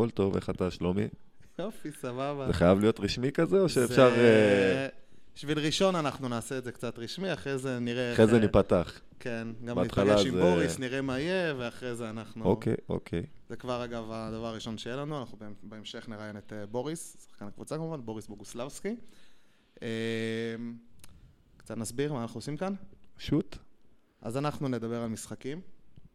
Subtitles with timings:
[0.00, 1.08] הכל טוב, איך אתה, שלומי?
[1.58, 2.46] יופי, סבבה.
[2.46, 4.10] זה חייב להיות רשמי כזה, או שאפשר...
[4.10, 4.88] זה- אה,
[5.34, 8.12] בשביל ראשון אנחנו נעשה את זה קצת רשמי, אחרי זה נראה...
[8.12, 9.00] אחרי זה ניפתח.
[9.20, 12.44] כן, גם ניפגש עם זה- בוריס, נראה מה יהיה, ואחרי זה אנחנו...
[12.44, 13.22] אוקיי, אוקיי.
[13.48, 17.46] זה כבר, אגב, הדבר הראשון שיהיה לנו, אנחנו בהמ- בהמשך נראיין את אה, בוריס, שחקן
[17.46, 18.96] הקבוצה כמובן, בוריס בוגוסלבסקי.
[19.82, 19.88] אה,
[21.56, 22.74] קצת נסביר מה אנחנו עושים כאן.
[23.18, 23.56] שוט.
[24.22, 25.60] אז אנחנו נדבר על משחקים.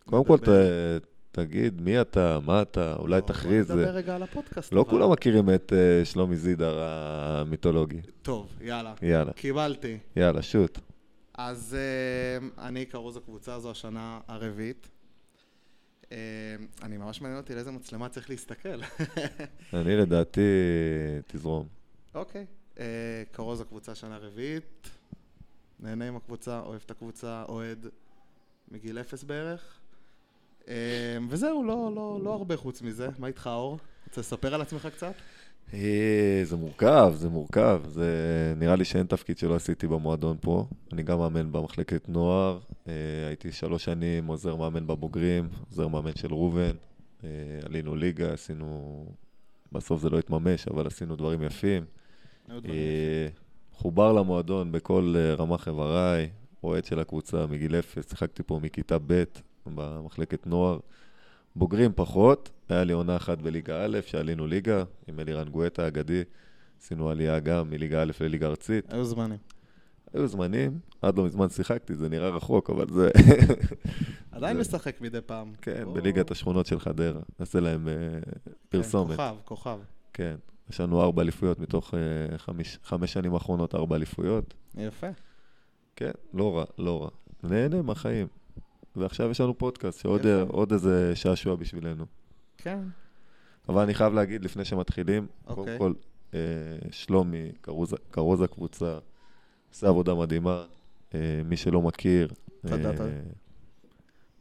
[0.05, 3.71] קודם כל, נדבר- ת- תגיד מי אתה, מה אתה, אולי בוא תכריז.
[3.71, 4.73] נדבר אה, רגע על הפודקאסט.
[4.73, 4.85] לא.
[4.89, 8.01] כולם מכירים את אה, שלומי זידר המיתולוגי.
[8.21, 8.93] טוב, יאללה.
[9.01, 9.97] יאללה, קיבלתי.
[10.15, 10.79] יאללה, שוט.
[11.33, 14.89] אז אה, אני כרוז הקבוצה הזו השנה הרביעית.
[16.11, 16.17] אה,
[16.83, 18.81] אני ממש מעניין אותי לאיזה מצלמה צריך להסתכל.
[19.73, 20.41] אני לדעתי,
[21.27, 21.67] תזרום.
[22.15, 22.45] אוקיי.
[22.79, 24.89] אה, כרוז הקבוצה שנה רביעית.
[25.79, 27.87] נהנה עם הקבוצה, אוהב את הקבוצה, אוהד
[28.71, 29.79] מגיל אפס בערך.
[30.67, 33.09] אה, וזהו, לא, לא, לא הרבה חוץ מזה.
[33.19, 33.79] מה איתך, אור?
[34.07, 35.13] רוצה לספר על עצמך קצת?
[35.73, 37.81] אה, זה מורכב, זה מורכב.
[37.87, 38.07] זה
[38.57, 40.67] נראה לי שאין תפקיד שלא עשיתי במועדון פה.
[40.93, 42.59] אני גם מאמן במחלקת נוער.
[42.87, 42.93] אה,
[43.27, 46.75] הייתי שלוש שנים עוזר מאמן בבוגרים, עוזר מאמן של ראובן.
[47.23, 47.29] אה,
[47.65, 49.05] עלינו ליגה, עשינו...
[49.71, 51.85] בסוף זה לא התממש, אבל עשינו דברים יפים.
[53.71, 56.29] חובר למועדון בכל רמ"ח איבריי,
[56.63, 59.23] אוהד של הקבוצה מגיל אפס, שיחקתי פה מכיתה ב'
[59.67, 60.79] במחלקת נוער.
[61.55, 66.23] בוגרים פחות, היה לי עונה אחת בליגה א', שעלינו ליגה, עם אלירן גואטה האגדי,
[66.81, 68.93] עשינו עלייה גם מליגה א' לליגה ארצית.
[68.93, 69.37] היו זמנים.
[70.13, 73.09] היו זמנים, עד לא מזמן שיחקתי, זה נראה רחוק, אבל זה...
[74.31, 75.53] עדיין משחק מדי פעם.
[75.61, 77.19] כן, בליגת השכונות של חדרה.
[77.39, 77.93] נעשה להם אה,
[78.45, 79.11] כן, פרסומת.
[79.15, 79.77] כוכב, כוכב.
[80.13, 80.35] כן,
[80.69, 84.53] יש לנו ארבע אליפויות מתוך אה, חמיש- חמש שנים האחרונות, ארבע אליפויות.
[84.77, 85.07] יפה.
[85.95, 87.09] כן, לא רע, לא רע.
[87.43, 88.27] נהנה מהחיים.
[88.97, 90.41] ועכשיו יש לנו פודקאסט, שעוד יפה.
[90.53, 92.05] עוד איזה שעשוע בשבילנו.
[92.57, 92.79] כן.
[93.69, 95.77] אבל אני חייב להגיד, לפני שמתחילים, קודם אוקיי.
[95.79, 95.93] כל,
[96.33, 96.39] אה,
[96.91, 97.51] שלומי,
[98.11, 98.97] כרוז- הקבוצה,
[99.73, 100.63] עושה עבודה מדהימה.
[101.15, 102.27] אה, מי שלא מכיר,
[102.61, 103.09] תודה, אה, תודה.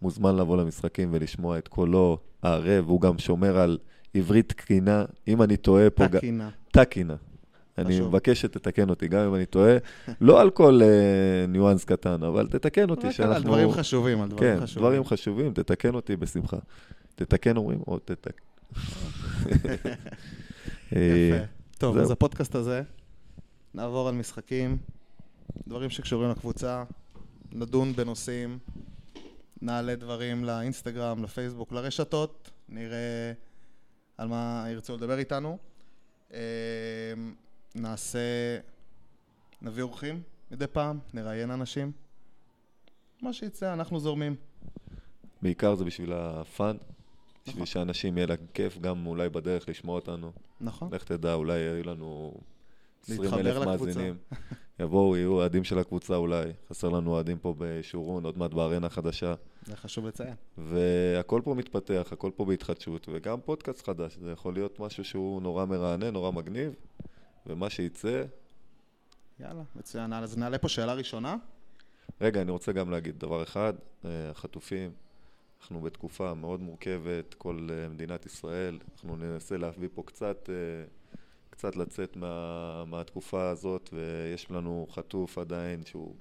[0.03, 3.79] מוזמן לבוא למשחקים ולשמוע את קולו הערב, הוא גם שומר על
[4.15, 5.05] עברית תקינה.
[5.29, 6.07] אם אני טועה פה...
[6.07, 6.17] ג-
[6.73, 7.17] תקינה.
[7.79, 8.01] אני.
[8.01, 9.77] מבקש שתתקן אותי, גם אם אני טועה.
[10.21, 14.59] לא על כל אה, ניואנס קטן, אבל תתקן אותי, רק על דברים חשובים, על דברים
[14.59, 14.83] כן, חשובים.
[14.83, 16.57] דברים חשובים, תתקן אותי בשמחה.
[17.15, 18.41] תתקן אומרים, או תתק...
[20.97, 21.45] אה, יפה.
[21.79, 22.03] טוב, זהו.
[22.03, 22.83] אז הפודקאסט הזה,
[23.75, 24.77] נעבור על משחקים,
[25.69, 26.85] דברים שקשורים לקבוצה,
[27.53, 28.59] נדון בנושאים,
[29.63, 33.33] נעלה דברים לאינסטגרם, לפייסבוק, לרשתות, נראה
[34.19, 35.59] על מה ירצו לדבר איתנו.
[37.75, 38.19] נעשה,
[39.63, 41.93] נביא אורחים מדי פעם, נראיין אנשים.
[43.23, 44.37] מה שיצא, אנחנו זורמים.
[45.43, 46.77] בעיקר זה בשביל הפאן,
[47.43, 47.67] בשביל נכון.
[47.67, 50.33] שאנשים יהיה להם כיף, גם אולי בדרך לשמוע אותנו.
[50.61, 50.95] נכון?
[50.95, 52.35] לך תדע, אולי יהיו לנו
[53.03, 53.67] 20 להתחבר אלף.
[53.67, 54.17] מאזינים.
[54.81, 56.53] יבואו, יהיו אוהדים של הקבוצה אולי.
[56.71, 59.35] חסר לנו אוהדים פה בשורון, עוד מעט בארנה חדשה.
[59.67, 60.35] זה חשוב לציין.
[60.59, 64.17] והכל פה מתפתח, הכל פה בהתחדשות, וגם פודקאסט חדש.
[64.21, 66.75] זה יכול להיות משהו שהוא נורא מרענן, נורא מגניב,
[67.47, 68.25] ומה שיצא...
[69.41, 70.13] יאללה, מצוין.
[70.13, 71.37] אז נעלה פה שאלה ראשונה.
[72.21, 73.75] רגע, אני רוצה גם להגיד דבר אחד,
[74.05, 74.91] אה, החטופים,
[75.61, 80.55] אנחנו בתקופה מאוד מורכבת, כל אה, מדינת ישראל, אנחנו ננסה להביא פה קצת, אה,
[81.51, 86.15] קצת לצאת מה, מהתקופה הזאת, ויש לנו חטוף עדיין שהוא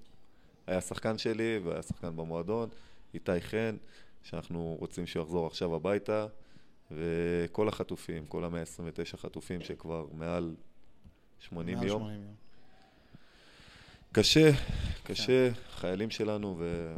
[0.68, 2.70] היה שחקן שלי והיה שחקן במועדון,
[3.14, 3.76] איתי חן,
[4.24, 6.28] שאנחנו רוצים שהוא יחזור עכשיו הביתה,
[6.92, 10.56] וכל החטופים, כל ה-129 חטופים שכבר מעל
[11.44, 12.02] 80 מעל יום.
[12.02, 12.34] 80 יום.
[14.12, 14.52] קשה,
[15.04, 16.94] קשה, חיילים שלנו, ו...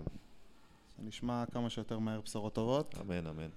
[0.99, 3.49] נשמע כמה שיותר מהר בשורות טובות, אמן, אמן.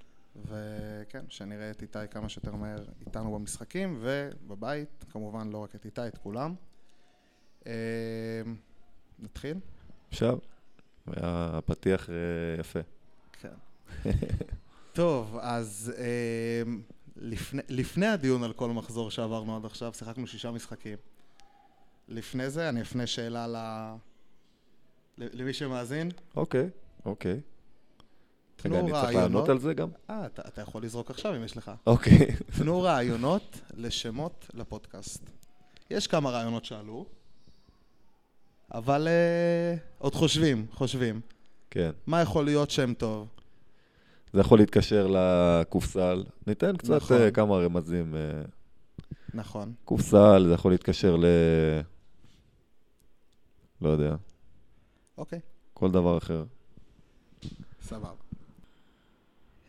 [0.44, 6.06] וכן, שנראה את איתי כמה שיותר מהר איתנו במשחקים ובבית, כמובן לא רק את איתי,
[6.08, 6.54] את כולם.
[7.66, 7.72] אה,
[9.18, 9.56] נתחיל?
[10.08, 10.38] אפשר?
[11.06, 12.14] היה פתיח אה,
[12.60, 12.80] יפה.
[13.32, 13.54] כן.
[14.92, 16.62] טוב, אז אה,
[17.18, 20.96] לפני, לפני הדיון על כל מחזור שעברנו עד עכשיו, שיחקנו שישה משחקים.
[22.08, 23.56] לפני זה, אני אפנה שאלה ל...
[25.18, 26.10] למי שמאזין.
[26.36, 26.68] אוקיי,
[27.04, 27.40] אוקיי.
[28.56, 29.16] תנו רגע, אני צריך.
[29.16, 29.88] לענות על זה גם?
[30.10, 31.70] אה, אתה, אתה יכול לזרוק עכשיו אם יש לך.
[31.86, 32.26] אוקיי.
[32.58, 35.30] תנו רעיונות לשמות לפודקאסט.
[35.90, 37.06] יש כמה רעיונות שעלו,
[38.74, 41.20] אבל אה, עוד חושבים, חושבים.
[41.70, 41.90] כן.
[42.06, 43.28] מה יכול להיות שם טוב?
[44.32, 46.24] זה יכול להתקשר לקופסל.
[46.46, 47.16] ניתן קצת נכון.
[47.16, 48.14] אה, כמה רמזים.
[48.14, 48.42] אה,
[49.34, 49.72] נכון.
[49.84, 51.24] קופסל, זה יכול להתקשר ל...
[53.82, 54.16] לא יודע,
[55.18, 55.40] אוקיי,
[55.74, 56.44] כל דבר אחר.
[57.82, 58.10] סבבה.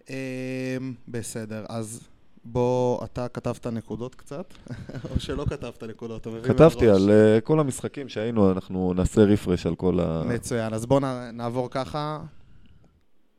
[0.10, 2.08] אמ, בסדר, אז
[2.46, 4.54] בוא, אתה כתבת נקודות קצת,
[5.12, 6.54] או שלא כתבת נקודות, אתה מבין?
[6.54, 6.90] כתבתי.
[6.90, 10.24] על אה, כל המשחקים שהיינו, אנחנו נעשה רפרש על כל ה...
[10.26, 11.00] מצוין, אז בואו
[11.34, 12.20] נעבור ככה,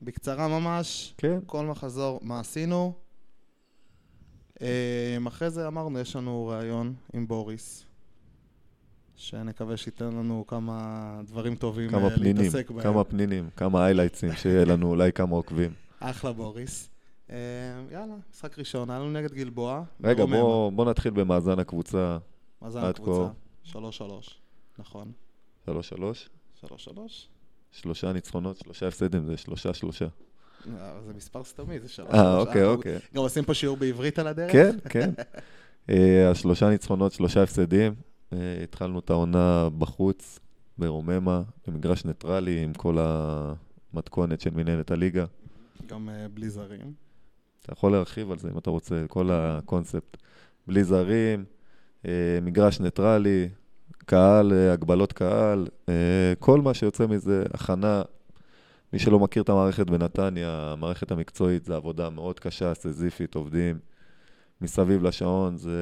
[0.02, 2.94] בקצרה ממש, כן, כל מחזור, מה עשינו.
[4.62, 7.84] אה, אחרי זה אמרנו, יש לנו ראיון עם בוריס,
[9.16, 12.82] שנקווה שייתן לנו כמה דברים טובים כמה אה, פנינים, להתעסק בהם.
[12.82, 15.72] כמה פנינים, כמה היילייטסים, שיהיה לנו אולי כמה עוקבים.
[16.00, 16.90] אחלה בוריס.
[17.30, 17.36] אה,
[17.92, 19.82] יאללה, משחק ראשון, היה לנו נגד גלבוע.
[20.04, 20.40] רגע, ברוממה.
[20.40, 22.18] בוא בוא נתחיל במאזן הקבוצה
[22.62, 23.28] מאזן הקבוצה?
[23.28, 23.32] כה.
[23.62, 24.40] שלוש שלוש,
[24.78, 25.12] נכון.
[25.68, 25.70] 3-3,
[26.60, 27.28] שלוש שלוש?
[27.72, 30.06] שלושה ניצחונות, שלושה הפסדים, זה שלושה שלושה.
[30.78, 32.46] אה, זה מספר סתמי, זה שלוש אה, שלוש.
[32.46, 32.98] אוקיי, אנחנו אוקיי.
[33.14, 34.52] גם עושים פה שיעור בעברית על הדרך?
[34.52, 35.10] כן, כן.
[35.90, 37.94] אה, אז שלושה ניצחונות, שלושה הפסדים.
[38.32, 40.38] אה, התחלנו את העונה בחוץ,
[40.78, 45.24] ברוממה, במגרש ניטרלי, עם כל המתכונת של מנהלת הליגה.
[45.86, 46.92] גם אה, בלי זרים.
[47.62, 50.16] אתה יכול להרחיב על זה אם אתה רוצה, כל הקונספט.
[50.66, 51.44] בלי זרים,
[52.06, 53.48] אה, מגרש ניטרלי,
[54.10, 58.02] קהל, אה, הגבלות קהל, אה, כל מה שיוצא מזה, הכנה.
[58.92, 63.78] מי שלא מכיר את המערכת בנתניה, המערכת המקצועית זה עבודה מאוד קשה, סזיפית, עובדים
[64.60, 65.74] מסביב לשעון, זה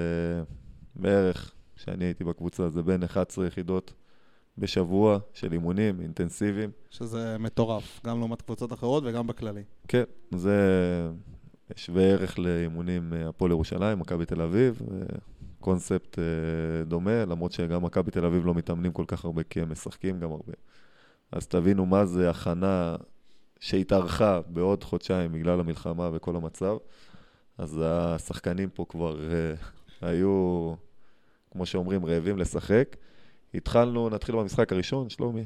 [0.97, 3.93] בערך, כשאני הייתי בקבוצה, זה בין 11 יחידות
[4.59, 6.71] בשבוע של אימונים אינטנסיביים.
[6.91, 9.63] שזה מטורף, גם לעומת קבוצות אחרות וגם בכללי.
[9.89, 10.05] כן,
[10.35, 10.59] זה
[11.77, 14.83] שווה ערך לאימונים אה, הפועל ירושלים, מכבי תל אביב,
[15.61, 19.73] קונספט אה, דומה, למרות שגם מכבי תל אביב לא מתאמנים כל כך הרבה, כי הם
[19.73, 20.53] משחקים גם הרבה.
[21.33, 22.97] אז תבינו מה זה הכנה
[23.61, 26.77] שהתארכה בעוד חודשיים בגלל המלחמה וכל המצב.
[27.59, 29.55] אז השחקנים פה כבר אה,
[30.09, 30.75] היו,
[31.51, 32.97] כמו שאומרים, רעבים לשחק.
[33.55, 35.45] התחלנו, נתחיל במשחק הראשון, שלומי.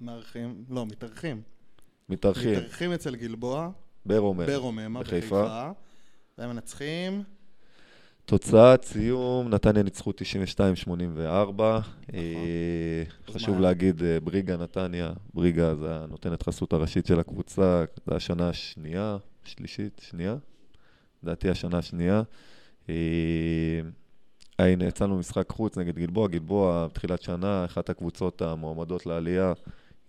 [0.00, 1.42] מארחים, לא, מתארחים.
[2.08, 3.70] מתארחים מתארחים אצל גלבוע,
[4.06, 4.44] ברומם.
[5.00, 5.00] בחיפה.
[5.00, 5.70] בחיפה.
[6.38, 7.22] והם מנצחים,
[8.26, 10.12] תוצאת סיום, נתניה ניצחו 92-84.
[11.20, 11.80] אה,
[13.28, 13.60] אז חשוב?
[13.60, 20.00] להגיד, אה, בריגה נתניה, בריגה זה הנותנת חסות הראשית של הקבוצה, זו השנה השנייה, שלישית,
[20.04, 20.36] שנייה?
[21.22, 22.22] לדעתי השנה השנייה.
[22.88, 22.94] אה,
[24.58, 29.52] הנה, יצאנו משחק חוץ נגד גלבוע, גלבוע בתחילת שנה, אחת הקבוצות המועמדות לעלייה,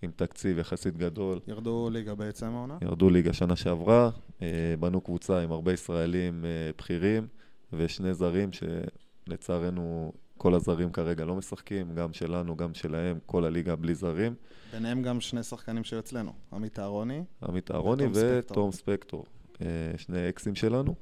[0.02, 1.40] עם תקציב יחסית גדול.
[1.48, 2.78] ירדו ליגה בעצם העונה.
[2.82, 4.10] ירדו ליגה שנה שעברה,
[4.42, 7.26] אה, בנו קבוצה עם הרבה ישראלים אה, בכירים
[7.72, 13.94] ושני זרים שלצערנו כל הזרים כרגע לא משחקים, גם שלנו, גם שלהם, כל הליגה בלי
[13.94, 14.34] זרים.
[14.72, 17.24] ביניהם גם שני שחקנים שהיו אצלנו, עמית אהרוני.
[17.42, 19.24] עמית אהרוני ותום ספקטור.
[19.62, 19.66] אה,
[19.96, 20.94] שני אקסים שלנו.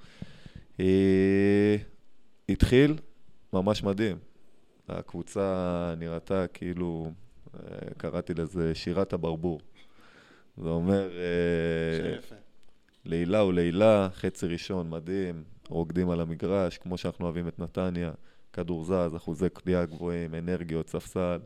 [0.81, 1.77] אה,
[2.49, 2.99] התחיל
[3.53, 4.19] ממש מדהים.
[4.89, 7.11] הקבוצה נראתה כאילו,
[7.55, 7.61] אה,
[7.97, 9.61] קראתי לזה שירת הברבור.
[10.57, 11.11] זה אומר...
[13.07, 18.13] לעילה ולעילה, חצי ראשון מדהים, רוקדים על המגרש, כמו שאנחנו אוהבים את נתניה,
[18.53, 21.39] כדור זז, אחוזי קליעה גבוהים, אנרגיות, ספסל.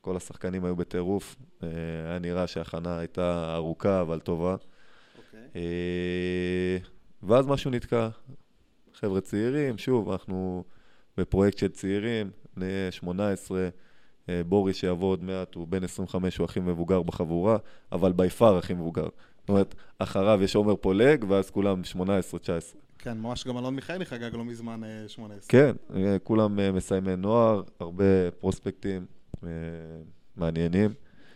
[0.00, 1.36] כל השחקנים היו בטירוף.
[1.62, 1.68] אה,
[2.08, 4.56] היה נראה שההכנה הייתה ארוכה אבל טובה.
[5.18, 5.40] אוקיי.
[5.56, 6.78] אה,
[7.22, 8.08] ואז משהו נתקע.
[8.94, 10.64] חבר'ה צעירים, שוב, אנחנו
[11.16, 13.68] בפרויקט של צעירים, בני 18,
[14.28, 17.56] אה, בוריס שיבוא עוד מעט, הוא בן 25, הוא הכי מבוגר בחבורה,
[17.92, 19.08] אבל בי פאר הכי מבוגר.
[19.40, 21.96] זאת אומרת, אחריו יש עומר פולג, ואז כולם 18-19.
[22.98, 25.48] כן, ממש גם אלון מיכאלי חגג לא מזמן אה, 18.
[25.48, 29.06] כן, אה, כולם אה, מסיימי נוער, הרבה פרוספקטים
[29.44, 29.48] אה,
[30.36, 30.90] מעניינים.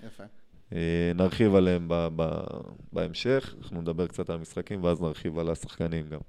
[0.07, 0.25] יפה.
[0.73, 2.45] אה, נרחיב עליהם ב- ב-
[2.93, 6.21] בהמשך, אנחנו נדבר קצת על המשחקים ואז נרחיב על השחקנים גם.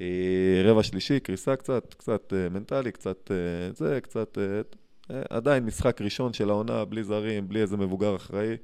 [0.00, 3.36] אה, רבע שלישי, קריסה קצת, קצת אה, מנטלי, קצת אה,
[3.74, 4.38] זה, קצת...
[4.38, 4.60] אה,
[5.16, 8.56] אה, עדיין משחק ראשון של העונה, בלי זרים, בלי איזה מבוגר אחראי.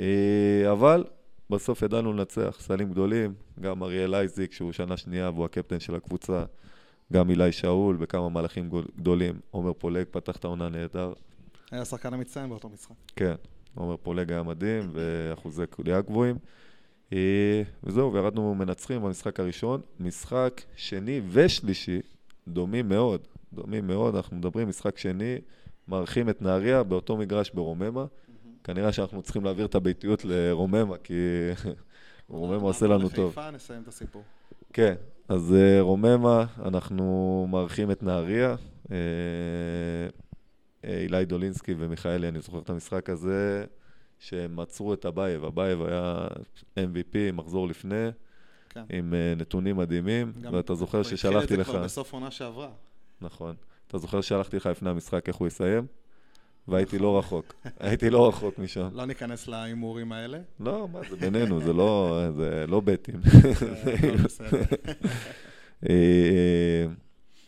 [0.00, 1.04] אה, אבל
[1.54, 6.44] בסוף ידענו לנצח, סלים גדולים, גם אריאל אייזיק, שהוא שנה שנייה והוא הקפטן של הקבוצה,
[7.12, 9.40] גם אילי שאול בכמה מהלכים גדולים.
[9.50, 11.12] עומר פולג פתח את העונה נהדר.
[11.70, 12.94] היה השחקן המצטיין באותו משחק.
[13.16, 13.34] כן,
[13.74, 16.36] עומר פולג היה מדהים, ואחוזי קליעה גבוהים.
[17.12, 19.80] אה, וזהו, וירדנו מנצחים במשחק הראשון.
[20.00, 22.00] משחק שני ושלישי,
[22.48, 23.20] דומים מאוד,
[23.52, 24.16] דומים מאוד.
[24.16, 25.38] אנחנו מדברים, משחק שני,
[25.88, 28.04] מארחים את נהריה באותו מגרש ברוממה.
[28.64, 31.14] כנראה שאנחנו צריכים להעביר את הביתיות לרוממה, כי
[32.28, 33.26] רוממה עושה לנו טוב.
[33.26, 34.22] לחיפה נסיים את הסיפור.
[34.72, 34.94] כן,
[35.28, 38.56] אז אה, רוממה, אנחנו מארחים את נהריה.
[38.92, 38.96] אה,
[40.84, 43.64] אה, אילי דולינסקי ומיכאלי, אני זוכר את המשחק הזה,
[44.18, 45.44] שהם עצרו את אבייב.
[45.44, 46.26] אבייב היה
[46.78, 48.08] MVP מחזור לפני,
[48.68, 48.84] כן.
[48.88, 51.66] עם נתונים מדהימים, ואתה זוכר הוא התחיל ששלחתי את זה לך...
[51.66, 52.70] כבר בסוף עונה שעברה.
[53.20, 53.54] נכון.
[53.86, 55.86] אתה זוכר ששלחתי לך לפני המשחק איך הוא יסיים?
[56.68, 57.54] והייתי לא רחוק.
[57.80, 58.88] הייתי לא רחוק משם.
[58.92, 60.38] לא ניכנס להימורים האלה.
[60.60, 63.20] לא, מה זה בינינו, זה לא, זה לא בטים.
[63.94, 64.62] הכל בסדר.
[65.90, 66.86] אה,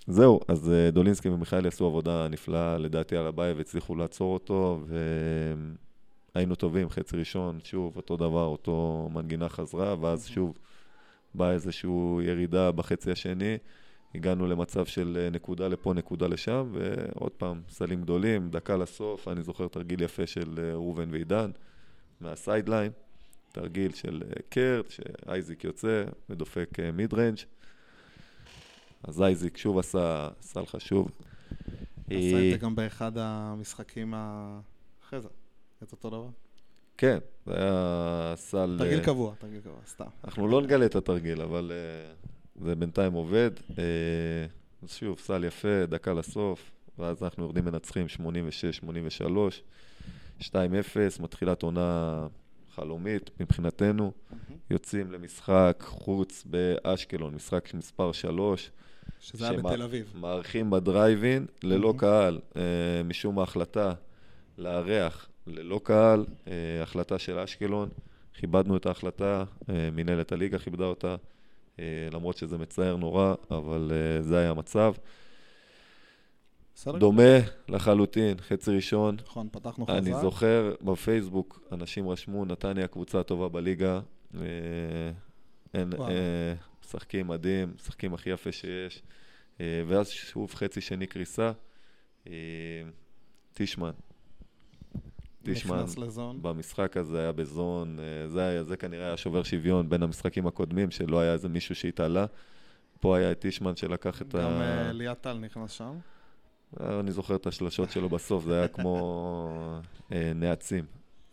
[0.06, 4.80] זהו, אז אה, דולינסקי ומיכאלי עשו עבודה נפלאה, לדעתי, על הבית, והצליחו לעצור אותו,
[6.34, 10.58] והיינו טובים, חצי ראשון, שוב, אותו דבר, אותו מנגינה חזרה, ואז שוב
[11.34, 11.90] באה איזושהי
[12.22, 13.58] ירידה בחצי השני.
[14.14, 19.42] הגענו למצב של אה, נקודה לפה, נקודה לשם, ועוד פעם, סלים גדולים, דקה לסוף, אני
[19.42, 21.50] זוכר תרגיל יפה של אה, ראובן ועידן,
[22.20, 22.92] מה sideline,
[23.52, 27.38] תרגיל של אה, קרט, שאייזיק יוצא ודופק mid range.
[29.02, 31.10] אז אייזיק שוב עשה סל חשוב.
[32.06, 34.14] עשה את זה גם באחד המשחקים
[35.04, 35.28] אחרי זה.
[35.82, 36.28] את אותו דבר.
[36.98, 38.76] כן, זה היה סל...
[38.78, 40.04] תרגיל קבוע, תרגיל קבוע, סתם.
[40.24, 41.72] אנחנו לא נגלה את התרגיל, אבל
[42.64, 43.50] זה בינתיים עובד.
[43.56, 43.74] אה,
[44.82, 48.06] אז שוב, סל יפה, דקה לסוף, ואז אנחנו יורדים מנצחים
[50.40, 50.44] 86-83, 2-0,
[51.20, 52.26] מתחילת עונה
[52.74, 54.12] חלומית מבחינתנו.
[54.70, 58.70] יוצאים למשחק חוץ באשקלון, משחק מספר 3.
[59.20, 60.12] שזה היה בתל אביב.
[60.14, 61.98] מארחים בדרייבין ללא מהמם.
[61.98, 63.94] קהל, אה, משום ההחלטה
[64.58, 67.88] לארח ללא קהל, אה, החלטה של אשקלון,
[68.34, 71.16] כיבדנו את ההחלטה, אה, מנהלת הליגה כיבדה אותה, אה,
[72.12, 74.94] למרות שזה מצער נורא, אבל אה, זה היה המצב.
[76.86, 79.96] דומה לחלוטין, חצי ראשון, נכון, פתחנו חזק.
[79.98, 84.00] אני זוכר בפייסבוק, אנשים רשמו, נתניה הקבוצה הטובה בליגה.
[84.34, 84.40] אה,
[85.74, 85.92] אין.
[86.00, 86.54] אה,
[86.84, 89.02] משחקים מדהים, משחקים הכי יפה שיש.
[89.60, 91.52] אה, ואז שוב חצי שני קריסה.
[92.26, 92.32] אה,
[93.54, 93.90] טישמן.
[95.98, 96.42] לזון.
[96.42, 100.90] במשחק הזה היה בזון, אה, זה, היה, זה כנראה היה שובר שוויון בין המשחקים הקודמים,
[100.90, 102.26] שלא היה איזה מישהו שהתעלה.
[103.00, 104.86] פה היה את טישמן שלקח את גם ה...
[104.86, 105.98] אה, ליאת טל נכנס שם.
[106.80, 109.80] אה, אני זוכר את השלשות שלו בסוף, זה היה כמו
[110.34, 110.84] נעצים.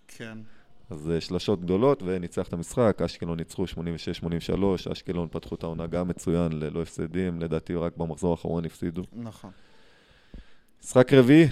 [0.07, 0.37] כן.
[0.89, 6.51] אז שלשות גדולות וניצח את המשחק, אשקלון ניצחו 86-83, אשקלון פתחו את העונה גם מצוין,
[6.51, 9.03] ללא הפסדים, לדעתי רק במחזור האחרון הפסידו.
[9.13, 9.51] נכון.
[10.83, 11.47] משחק רביעי,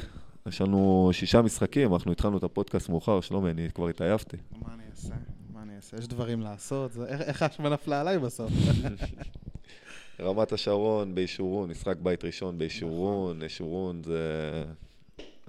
[0.48, 4.38] יש לנו שישה משחקים, אנחנו התחלנו את הפודקאסט מאוחר, שלומי, אני כבר התעייפתי.
[4.62, 5.14] מה אני אעשה?
[5.54, 5.98] מה אני אעשה?
[5.98, 6.92] יש דברים לעשות.
[6.94, 8.52] זה- איך- האשמה נפלה עליי בסוף?
[10.20, 14.20] רמת השרון באישורון, משחק בית ראשון באישורון, אישורון זה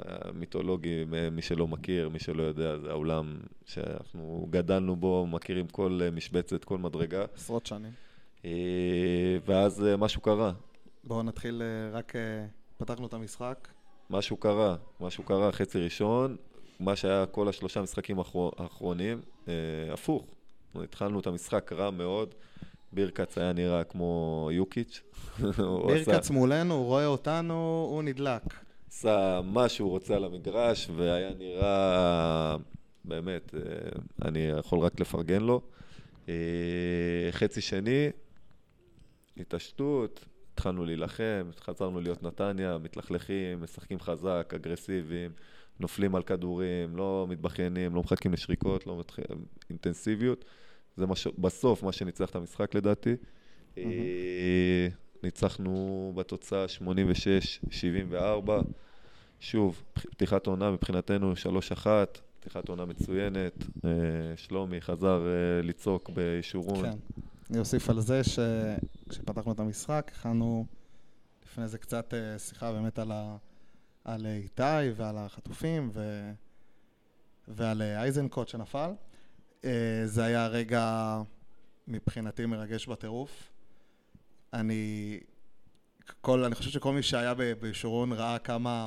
[0.09, 6.01] אה, מיתולוגי, מי שלא מכיר, מי שלא יודע, זה האולם שאנחנו גדלנו בו, מכירים כל
[6.03, 7.25] אה, משבצת, כל מדרגה.
[7.35, 7.93] עשרות שנים.
[8.45, 8.51] אה,
[9.47, 10.53] ואז משהו קרה,
[11.05, 12.13] בואו נתחיל רק...
[12.79, 13.69] פתחנו את המשחק.
[14.13, 16.37] משהו קרה, משהו קרה, חצי ראשון,
[16.81, 19.53] מה שהיה כל השלושה משחקים האחרו- האחרונים, אה,
[19.93, 20.27] הפוך.
[20.75, 22.35] התחלנו את המשחק רע מאוד,
[22.93, 25.03] בירקץ היה נראה כמו יוקיץ'.
[25.87, 28.43] בירקץ מולנו, הוא רואה אותנו, הוא נדלק.
[28.89, 32.57] עשה מה שהוא רוצה על המגרש, והיה נראה,
[33.05, 33.61] באמת, אה,
[34.29, 35.61] אני יכול רק לפרגן לו.
[36.29, 36.35] אה,
[37.31, 38.11] חצי שני,
[39.37, 45.31] התעשתות, התחלנו להילחם, חזרנו להיות נתניה, מתלכלכים, משחקים חזק, אגרסיביים,
[45.81, 49.17] נופלים על כדורים, לא מתבכיינים, לא מחכים לשריקות, לא מתח...
[49.71, 50.45] אינטנסיביות.
[50.97, 51.27] זה מה ש...
[51.27, 53.17] בסוף מה שניצח את המשחק לדעתי.
[53.79, 54.89] אה,
[55.23, 56.67] ניצחנו בתוצאה
[58.11, 58.15] 86-74.
[59.41, 61.33] שוב, פתיחת עונה מבחינתנו
[61.85, 61.87] 3-1,
[62.41, 63.65] פתיחת עונה מצוינת.
[63.85, 63.91] אה,
[64.37, 66.83] שלומי חזר אה, לצעוק באישורון.
[66.83, 66.97] כן.
[67.53, 70.67] אני אוסיף על זה שכשפתחנו את המשחק, הכנו
[71.45, 73.37] לפני זה קצת אה, שיחה באמת על, ה...
[74.05, 76.31] על איתי ועל החטופים ו...
[77.49, 78.91] ועל אה, אייזנקוט שנפל.
[79.65, 81.17] אה, זה היה רגע
[81.89, 83.51] מבחינתי מרגש בטירוף.
[84.53, 85.21] אני,
[86.21, 88.87] כל, אני חושב שכל מי שהיה ב- בישורון ראה כמה...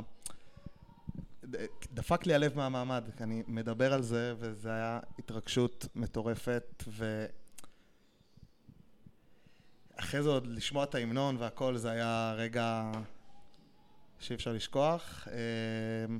[1.93, 7.25] דפק לי הלב מהמעמד, אני מדבר על זה, וזה היה התרגשות מטורפת, ו...
[9.95, 12.91] אחרי זה עוד לשמוע את ההמנון והכל, זה היה רגע
[14.19, 15.27] שאי אפשר לשכוח.
[15.31, 16.15] אה,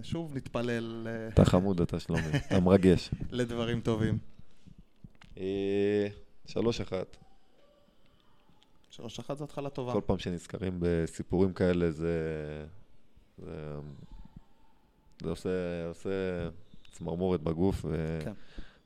[0.00, 3.10] ושוב נתפלל אה, אתה חמוד אתה שלומי, אתה מרגש.
[3.30, 4.18] לדברים טובים.
[5.38, 6.08] אה,
[6.48, 6.52] 3-1.
[8.90, 9.92] שלוש אחת זו התחלה טובה.
[9.92, 12.12] כל פעם שנזכרים בסיפורים כאלה זה...
[13.38, 13.74] זה,
[15.22, 16.10] זה עושה, עושה
[16.92, 18.32] צמרמורת בגוף, ו, כן.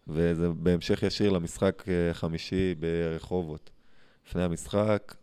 [0.09, 3.71] וזה בהמשך ישיר למשחק חמישי ברחובות.
[4.31, 5.15] לפני המשחק,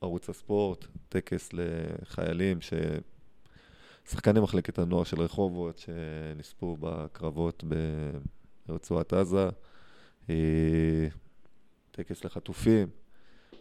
[0.00, 2.72] ערוץ הספורט, טקס לחיילים, ש...
[4.10, 7.64] שחקני מחלקת הנוער של רחובות שנספו בקרבות
[8.68, 9.48] ברצועת עזה,
[10.30, 11.08] אה,
[11.90, 12.88] טקס לחטופים.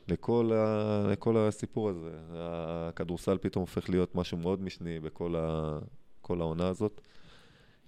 [0.07, 1.03] לכל, ה...
[1.11, 2.11] לכל הסיפור הזה.
[2.33, 5.79] הכדורסל פתאום הופך להיות משהו מאוד משני בכל ה...
[6.29, 7.01] העונה הזאת.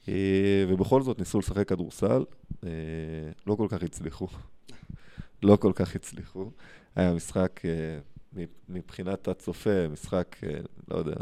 [0.08, 2.26] אה, ובכל זאת ניסו לשחק כדורסל,
[2.64, 2.70] אה,
[3.48, 4.28] לא כל כך הצליחו.
[5.44, 6.52] לא כל כך הצליחו.
[6.96, 10.36] היה משחק, אה, מבחינת הצופה, משחק,
[10.92, 11.16] לא יודע,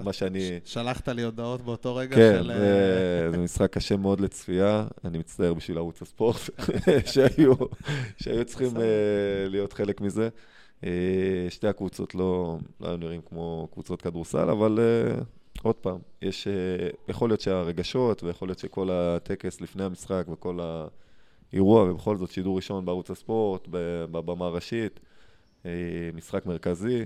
[0.00, 0.60] מה שאני...
[0.64, 2.52] שלחת לי הודעות באותו רגע כן, של...
[2.52, 4.86] כן, זה משחק קשה מאוד לצפייה.
[5.04, 6.40] אני מצטער בשביל ערוץ הספורט,
[7.12, 7.54] שהיו,
[8.16, 8.70] שהיו צריכים
[9.48, 10.28] להיות חלק מזה.
[11.50, 14.78] שתי הקבוצות לא, לא היו נראים כמו קבוצות כדורסל, אבל
[15.64, 20.58] עוד פעם, יש, אה, יכול להיות שהרגשות, ויכול להיות שכל הטקס לפני המשחק וכל
[21.52, 23.68] האירוע, ובכל זאת שידור ראשון בערוץ הספורט,
[24.10, 25.00] בבמה הראשית,
[25.66, 25.70] אה,
[26.14, 27.04] משחק מרכזי,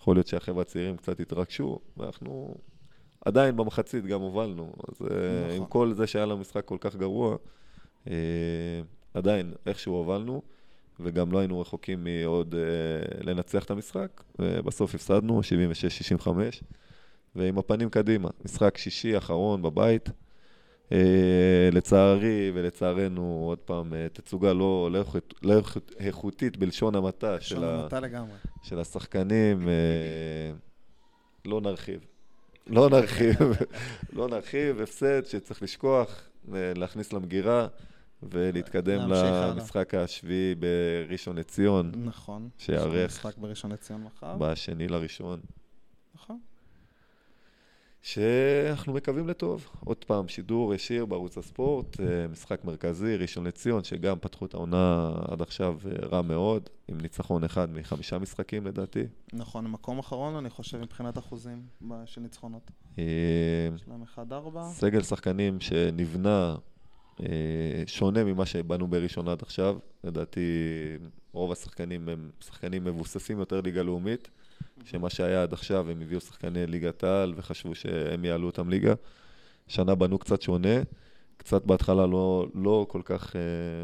[0.00, 2.54] יכול להיות שהחבר'ה הצעירים קצת התרגשו, ואנחנו
[3.24, 4.72] עדיין במחצית גם הובלנו.
[4.88, 5.06] אז אה,
[5.44, 5.56] נכון.
[5.56, 7.36] עם כל זה שהיה לנו משחק כל כך גרוע,
[9.14, 10.42] עדיין איכשהו הובלנו.
[11.02, 12.54] וגם לא היינו רחוקים מעוד
[13.20, 15.40] לנצח את המשחק, ובסוף הפסדנו,
[16.22, 16.28] 76-65.
[17.36, 18.28] ועם הפנים קדימה.
[18.44, 20.08] משחק שישי אחרון בבית.
[20.90, 20.92] Uh,
[21.72, 25.04] לצערי ולצערנו, עוד פעם, uh, תצוגה לא, לא,
[25.42, 25.60] לא
[25.98, 27.88] איכותית בלשון המעטה של, ה,
[28.62, 32.00] של השחקנים, uh, לא נרחיב.
[32.66, 33.36] לא נרחיב,
[34.12, 37.66] לא נרחיב, הפסד שצריך לשכוח, להכניס למגירה
[38.22, 41.92] ולהתקדם למשחק השביעי בראשון לציון.
[42.04, 42.48] נכון.
[42.58, 43.10] שיארך.
[43.10, 44.36] משחק בראשון לציון מחר.
[44.38, 45.40] בשני לראשון.
[48.02, 49.68] שאנחנו מקווים לטוב.
[49.84, 55.12] עוד פעם, שידור ישיר בערוץ הספורט, אה, משחק מרכזי, ראשון לציון, שגם פתחו את העונה
[55.28, 59.04] עד עכשיו אה, רע מאוד, עם ניצחון אחד מחמישה משחקים לדעתי.
[59.32, 61.62] נכון, מקום אחרון, אני חושב, מבחינת אחוזים
[62.06, 62.70] של ניצחונות.
[62.98, 63.04] אה,
[63.74, 64.62] יש להם 1-4.
[64.70, 66.56] סגל שחקנים שנבנה
[67.86, 69.78] שונה ממה שבנו בראשון עד עכשיו.
[70.04, 70.40] לדעתי,
[71.32, 74.30] רוב השחקנים הם שחקנים מבוססים יותר ליגה לאומית.
[74.84, 78.94] שמה שהיה עד עכשיו, הם הביאו שחקני ליגת העל וחשבו שהם יעלו אותם ליגה.
[79.66, 80.82] שנה בנו קצת שונה,
[81.36, 83.36] קצת בהתחלה לא, לא כל כך uh,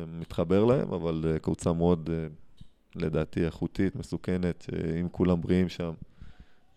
[0.06, 2.60] מתחבר להם, אבל uh, קבוצה מאוד, uh,
[2.94, 5.92] לדעתי, איכותית, מסוכנת, שאם כולם בריאים שם,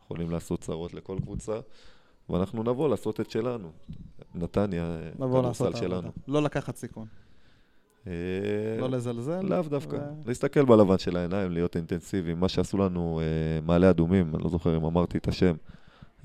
[0.04, 1.60] יכולים לעשות צרות לכל קבוצה.
[2.30, 3.72] ואנחנו נבוא לעשות את שלנו.
[4.36, 6.10] נתניה, כדורסל שלנו.
[6.28, 7.08] לא לקחת סיכון.
[8.10, 9.42] אה, לא לזלזל?
[9.42, 9.98] לאו דווקא.
[10.26, 12.40] להסתכל בלבן של העיניים, להיות אינטנסיביים.
[12.40, 15.56] מה שעשו לנו אה, מעלה אדומים, אני לא זוכר אם אמרתי את השם,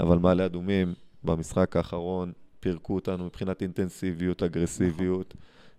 [0.00, 0.94] אבל מעלה אדומים
[1.24, 5.34] במשחק האחרון פירקו אותנו מבחינת אינטנסיביות, אגרסיביות,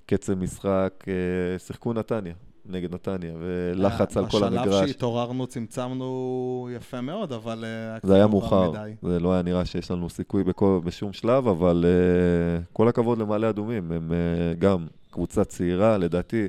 [0.06, 2.34] קצב משחק, אה, שיחקו נתניה.
[2.70, 4.68] נגד נתניה, ולחץ על כל המגרש.
[4.68, 7.66] בשלב שהתעוררנו צמצמנו יפה מאוד, אבל...
[8.04, 12.64] זה היה מאוחר, זה לא היה נראה שיש לנו סיכוי בכל, בשום שלב, אבל uh,
[12.74, 16.48] כל הכבוד למעלה אדומים, הם uh, גם קבוצה צעירה, לדעתי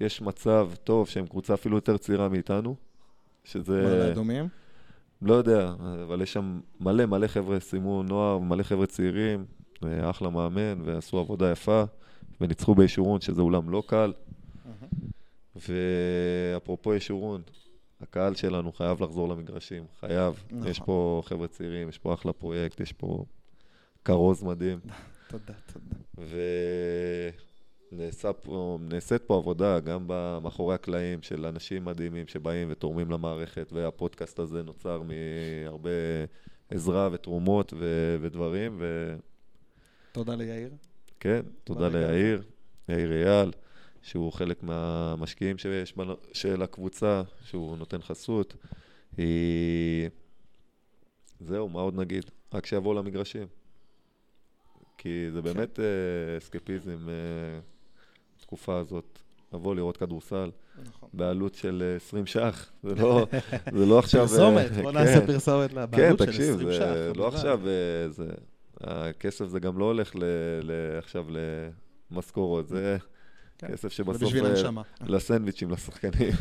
[0.00, 2.76] יש מצב טוב שהם קבוצה אפילו יותר צעירה מאיתנו,
[3.44, 3.82] שזה...
[3.82, 4.48] מעלה אדומים?
[5.22, 9.44] לא יודע, אבל יש שם מלא מלא חבר'ה סיימו נוער, מלא חבר'ה צעירים,
[9.82, 11.84] אחלה מאמן, ועשו עבודה יפה,
[12.40, 14.12] וניצחו בישורון, שזה אולם לא קל.
[15.56, 17.42] ואפרופו ישורון,
[18.00, 20.44] הקהל שלנו חייב לחזור למגרשים, חייב.
[20.50, 20.70] נכון.
[20.70, 23.24] יש פה חבר'ה צעירים, יש פה אחלה פרויקט, יש פה
[24.04, 24.78] כרוז מדהים.
[25.30, 25.96] תודה, תודה.
[27.92, 30.06] ונעשית פה עבודה גם
[30.42, 35.90] מאחורי הקלעים של אנשים מדהימים שבאים ותורמים למערכת, והפודקאסט הזה נוצר מהרבה
[36.68, 38.76] עזרה ותרומות ו- ודברים.
[38.80, 39.16] ו...
[40.12, 40.70] תודה ליאיר.
[41.20, 42.42] כן, תודה ליאיר,
[42.88, 43.50] יאיר אייל.
[44.02, 45.94] שהוא חלק מהמשקיעים שיש
[46.32, 48.56] של הקבוצה, שהוא נותן חסות.
[51.40, 52.24] זהו, מה עוד נגיד?
[52.54, 53.46] רק שיבואו למגרשים.
[54.98, 55.42] כי זה.
[55.42, 57.60] באמת אה, אסקפיזם, אה,
[58.52, 59.18] תקופה הזאת.
[59.52, 60.50] לבוא לראות כדורסל,
[60.84, 61.08] נכון.
[61.12, 63.26] בעלות של 20 ש"ח, זה לא,
[63.78, 64.28] זה לא עכשיו...
[64.28, 64.98] פרסומת, בוא כן.
[64.98, 66.26] נעשה פרסומת כן, בעלות של 20 ש"ח.
[66.26, 67.60] כן, תקשיב, זה לא עכשיו,
[68.08, 68.26] זה,
[68.80, 70.24] הכסף זה גם לא הולך ל,
[70.62, 71.26] ל, עכשיו
[72.10, 72.96] למשכורות, זה
[73.58, 73.72] כן.
[73.72, 74.34] כסף שבסוף...
[74.34, 76.32] אה, לסנדוויצ'ים, לשחקנים.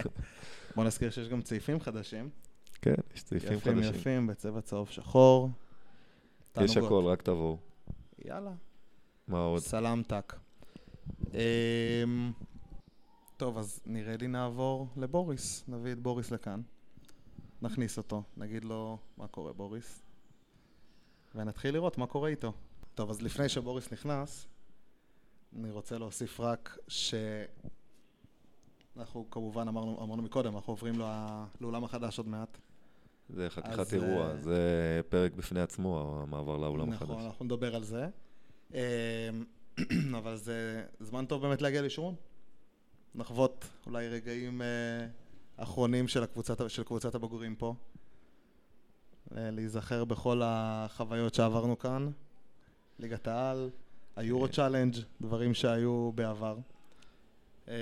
[0.76, 2.28] בוא נזכיר שיש גם צעיפים חדשים.
[2.82, 3.78] כן, יש צעיפים חדשים.
[3.78, 5.50] יפים יפים, בצבע צהוב שחור.
[6.60, 7.56] יש הכל, רק תבואו.
[8.24, 8.52] יאללה.
[9.28, 9.62] מה עוד?
[9.62, 10.36] סלאם טאק.
[11.34, 12.32] אמ,
[13.36, 15.64] טוב, אז נראה לי נעבור לבוריס.
[15.68, 16.60] נביא את בוריס לכאן.
[17.62, 20.02] נכניס אותו, נגיד לו מה קורה בוריס.
[21.34, 22.52] ונתחיל לראות מה קורה איתו.
[22.94, 24.46] טוב, אז לפני שבוריס נכנס,
[25.56, 26.78] אני רוצה להוסיף רק
[28.96, 31.06] שאנחנו כמובן אמרנו, אמרנו מקודם, אנחנו עוברים לא,
[31.60, 32.58] לאולם החדש עוד מעט.
[33.28, 37.10] זה חתיכת אז, אירוע, uh, זה פרק בפני עצמו, המעבר לאולם נכון, החדש.
[37.10, 38.08] נכון, אנחנו נדבר על זה.
[40.18, 42.14] אבל זה זמן טוב באמת להגיע לישורון.
[43.14, 47.74] נחוות אולי רגעים אה, אחרונים של, הקבוצת, של קבוצת הבוגרים פה.
[49.30, 52.10] ל- להיזכר בכל החוויות שעברנו כאן.
[52.98, 53.70] ליגת העל,
[54.16, 54.52] היורו כן.
[54.52, 56.56] צ'אלנג', דברים שהיו בעבר.
[57.68, 57.74] אה,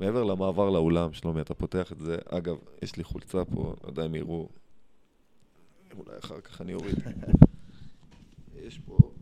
[0.00, 2.16] מעבר למעבר לאולם, שלומי, אתה פותח את זה.
[2.28, 4.48] אגב, יש לי חולצה פה, לא יודע אם יראו.
[5.98, 6.94] אולי אחר כך אני אוריד.
[8.66, 9.12] יש פה,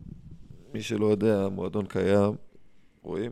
[0.73, 2.33] מי שלא יודע, מועדון קיים,
[3.01, 3.31] רואים?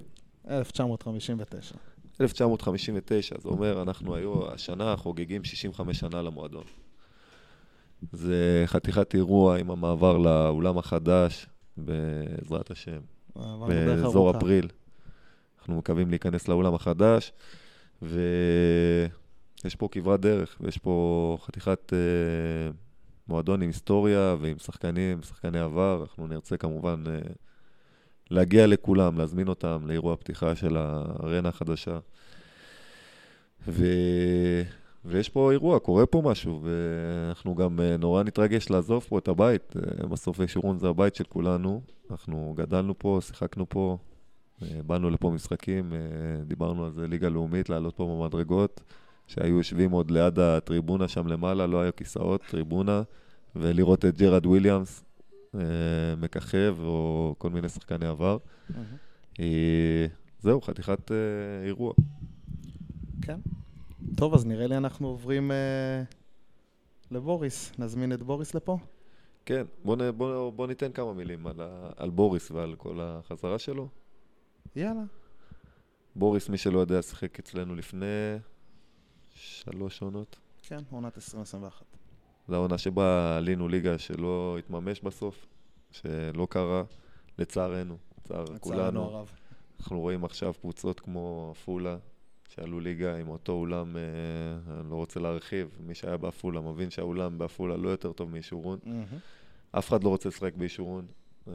[0.49, 1.75] 1959.
[2.21, 6.63] 1959, זה אומר, אנחנו היום, השנה חוגגים 65 שנה למועדון.
[8.11, 11.47] זה חתיכת אירוע עם המעבר לאולם החדש,
[11.77, 12.99] בעזרת השם,
[13.35, 14.37] באזור.
[14.37, 14.67] אפריל.
[15.59, 17.31] אנחנו מקווים להיכנס לאולם החדש,
[18.01, 22.71] ויש פה כברת דרך, ויש פה חתיכת אה,
[23.29, 26.01] מועדון עם היסטוריה ועם שחקנים, שחקני עבר.
[26.01, 27.19] אנחנו נרצה כמובן אה,
[28.31, 31.99] להגיע לכולם, להזמין אותם לאירוע הפתיחה של הארנה החדשה.
[33.67, 33.85] ו...
[35.05, 39.73] ויש פה אירוע, קורה פה משהו, ואנחנו גם אה, נורא נתרגש לעזוב פה את הבית.
[39.77, 41.81] אה, בסוף ישורון זה הבית של כולנו.
[42.11, 43.97] אנחנו גדלנו פה, שיחקנו פה,
[44.85, 45.93] באנו לפה משחקים,
[46.45, 48.81] דיברנו על זה, ליגה לאומית, לעלות פה במדרגות,
[49.27, 53.01] שהיו יושבים עוד ליד הטריבונה שם למעלה, לא היו כיסאות, טריבונה,
[53.55, 55.03] ולראות את ג'רד וויליאמס
[55.55, 55.59] אה,
[56.17, 58.37] מככב, או כל מיני שחקני עבר.
[59.39, 60.05] אה,
[60.39, 61.17] זהו, חתיכת אה,
[61.65, 61.93] אירוע.
[63.21, 63.39] כן.
[64.15, 66.03] טוב, אז נראה לי אנחנו עוברים אה,
[67.11, 67.71] לבוריס.
[67.79, 68.77] נזמין את בוריס לפה?
[69.45, 73.59] כן, בוא, נ, בוא, בוא ניתן כמה מילים על, ה, על בוריס ועל כל החזרה
[73.59, 73.87] שלו.
[74.75, 75.03] יאללה.
[76.15, 78.05] בוריס, מי שלא יודע, שיחק אצלנו לפני
[79.37, 80.37] שלוש עונות.
[80.61, 81.85] כן, עונת 2021.
[82.47, 85.45] זו העונה שבה עלינו ליגה שלא התממש בסוף,
[85.91, 86.83] שלא קרה,
[87.39, 89.03] לצערנו, לצער לצערנו כולנו.
[89.03, 89.31] הרב.
[89.79, 91.97] אנחנו רואים עכשיו קבוצות כמו עפולה,
[92.47, 94.01] שעלו ליגה עם אותו אולם, אה,
[94.79, 98.79] אני לא רוצה להרחיב, מי שהיה בעפולה מבין שהאולם בעפולה לא יותר טוב מישורון.
[98.83, 99.03] מהמם.
[99.71, 101.05] אף אחד לא רוצה לשחק בישורון,
[101.47, 101.53] אה,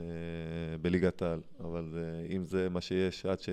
[0.83, 3.49] בליגת העל, אבל אה, אם זה מה שיש, עד ש...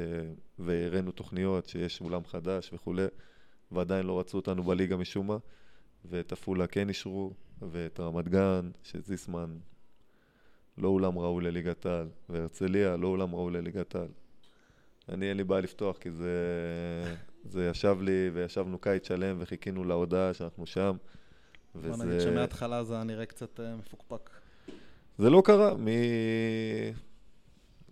[0.60, 3.06] והראינו תוכניות שיש אולם חדש וכולי,
[3.72, 5.38] ועדיין לא רצו אותנו בליגה משום מה,
[6.06, 9.58] ואת עפולה כן אישרו, ואת רמת גן, שזיסמן
[10.78, 14.08] לא אולם ראוי לליגת העל, והרצליה לא אולם ראוי לליגת העל.
[15.10, 16.36] אני אין לי בעיה לפתוח, כי זה,
[17.44, 20.98] זה ישב לי, וישבנו קיץ שלם, וחיכינו להודעה שאנחנו שם.
[21.76, 24.30] בוא נגיד שמההתחלה זה היה נראה קצת אה, מפוקפק.
[25.18, 25.88] זה לא קרה, מ...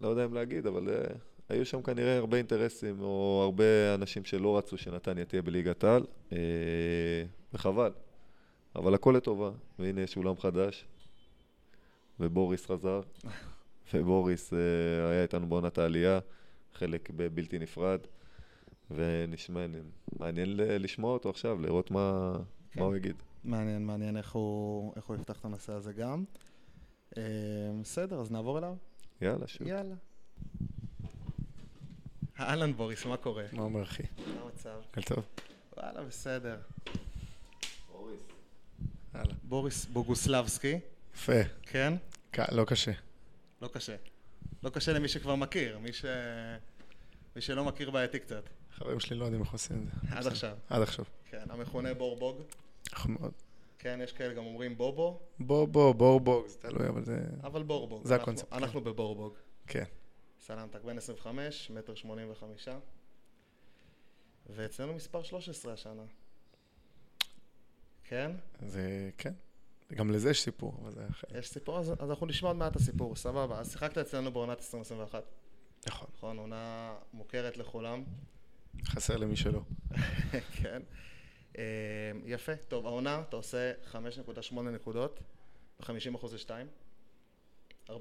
[0.02, 1.14] לא יודע אם להגיד, אבל uh,
[1.50, 6.34] היו שם כנראה הרבה אינטרסים, או הרבה אנשים שלא רצו שנתניה תהיה בליגת העל, uh,
[7.54, 7.92] וחבל.
[8.76, 10.86] אבל הכל לטובה, והנה יש אולם חדש,
[12.20, 13.02] ובוריס חזר,
[13.94, 14.56] ובוריס uh,
[15.12, 16.20] היה איתנו בעונת העלייה,
[16.74, 18.00] חלק בלתי נפרד,
[18.92, 19.66] ונשמע,
[20.20, 22.38] מעניין לשמוע אותו עכשיו, לראות מה,
[22.72, 22.80] כן.
[22.80, 23.16] מה הוא יגיד.
[23.44, 26.24] מעניין, מעניין איך הוא, איך הוא יפתח את הנושא הזה גם.
[27.18, 27.24] אה,
[27.82, 28.76] בסדר, אז נעבור אליו?
[29.22, 29.68] יאללה, שוב.
[29.68, 29.96] יאללה.
[32.40, 33.44] אהלן בוריס, מה קורה?
[33.52, 34.04] מה אומר אחי?
[34.18, 34.80] מה המצב?
[34.92, 35.24] הכל טוב?
[35.78, 36.58] וואלה, בסדר.
[39.16, 39.34] יאללה.
[39.44, 40.80] בוריס בוגוסלבסקי,
[41.16, 41.32] יפה.
[41.64, 41.94] כן?
[42.32, 42.92] ק- לא קשה.
[43.62, 43.96] לא קשה.
[44.64, 46.06] לא קשה למי שכבר מכיר, מי, ש...
[47.36, 48.44] מי שלא מכיר בעייתי קצת,
[48.76, 50.16] חברים שלי לא יודעים איך עושים את זה.
[50.18, 50.28] עד.
[50.28, 50.56] עכשיו.
[50.70, 51.06] עד עכשיו.
[51.26, 52.42] כן, המכונה בורבוג.
[52.94, 53.32] נכון מאוד.
[53.80, 57.18] כן, יש כאלה גם אומרים בובו, בוא בוא בור בוג, זה תלוי, אבל זה...
[57.44, 58.06] אבל בורבוג.
[58.08, 58.56] זה אנחנו- הקונספט, כן.
[58.64, 59.34] אנחנו בבורבוג.
[59.68, 59.84] כן.
[60.48, 62.68] סלמתק בן 25, מטר 85.
[64.50, 66.04] ואצלנו מספר 13 השנה.
[68.04, 68.32] כן?
[68.60, 69.10] זה...
[69.18, 69.34] כן.
[69.94, 71.38] גם לזה יש סיפור, אבל זה אחר.
[71.38, 73.60] יש סיפור, אז, אז אנחנו נשמע עוד מעט את הסיפור, סבבה.
[73.60, 75.24] אז שיחקת אצלנו בעונת 2021,
[75.88, 76.08] נכון.
[76.16, 76.38] נכון?
[76.38, 78.04] עונה מוכרת לכולם.
[78.86, 79.62] חסר למי שלא.
[80.62, 80.82] כן.
[81.58, 81.64] אה,
[82.26, 82.56] יפה.
[82.56, 85.20] טוב, העונה, אתה עושה 5.8 נקודות,
[85.80, 86.52] ו-50% ל-2,
[87.90, 87.94] 42.9%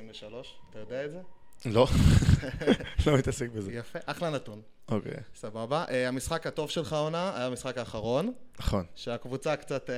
[0.00, 0.34] ל-3,
[0.70, 1.20] אתה יודע את זה?
[1.66, 1.86] לא.
[3.06, 3.72] לא מתעסק בזה.
[3.72, 4.62] יפה, אחלה נתון.
[4.88, 5.12] אוקיי.
[5.34, 5.84] סבבה.
[5.90, 8.86] אה, המשחק הטוב שלך העונה היה המשחק האחרון, נכון.
[8.94, 9.94] שהקבוצה קצת, אה,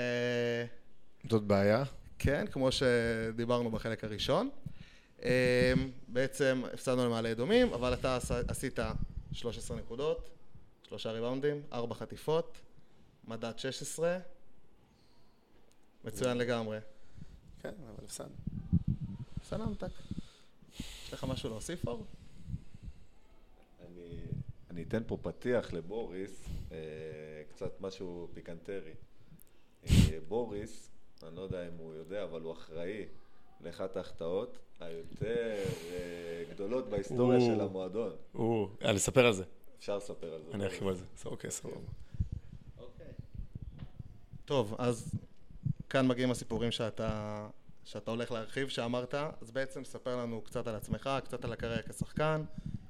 [1.30, 1.85] זאת בעיה.
[2.18, 4.50] כן, כמו שדיברנו בחלק הראשון.
[5.22, 5.72] אה,
[6.08, 8.78] בעצם הפסדנו למעלה אדומים, אבל אתה עש- עשית
[9.32, 10.28] 13 נקודות,
[10.88, 12.58] שלושה ריבאונדים, ארבע חטיפות,
[13.28, 14.18] מדד 16.
[16.04, 16.78] מצוין לגמרי.
[17.62, 18.35] כן, אבל הפסדנו.
[19.44, 19.88] סלמתק.
[20.79, 22.07] יש לך משהו להוסיף, אור?
[23.81, 24.16] אני,
[24.70, 26.77] אני אתן פה פתיח לבוריס, אה,
[27.51, 28.92] קצת משהו פיקנטרי.
[29.85, 30.90] אה, בוריס,
[31.22, 33.05] אני לא יודע אם הוא יודע, אבל הוא אחראי
[33.61, 35.57] לאחת ההחטאות היותר
[35.92, 37.44] אה, גדולות בהיסטוריה או.
[37.44, 38.12] של המועדון.
[38.35, 39.44] או, אה, לספר על זה.
[39.79, 40.51] אפשר לספר על זה.
[40.55, 41.05] אני ארחיב על זה.
[41.25, 41.77] אוקיי, סבבה.
[44.44, 45.14] טוב, אז
[45.92, 47.46] כאן מגיעים הסיפורים שאתה,
[47.85, 52.42] שאתה הולך להרחיב, שאמרת, אז בעצם ספר לנו קצת על עצמך, קצת על הקריירה כשחקן,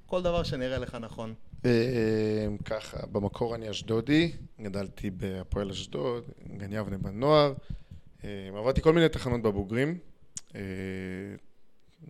[0.07, 1.35] כל דבר שנראה לך נכון.
[1.65, 6.25] אה, ככה, במקור אני אשדודי, גדלתי בהפועל אשדוד,
[6.57, 7.55] גן יבנה בנוער,
[8.25, 9.99] אה, עברתי כל מיני תחנות בבוגרים.
[10.55, 10.61] אה,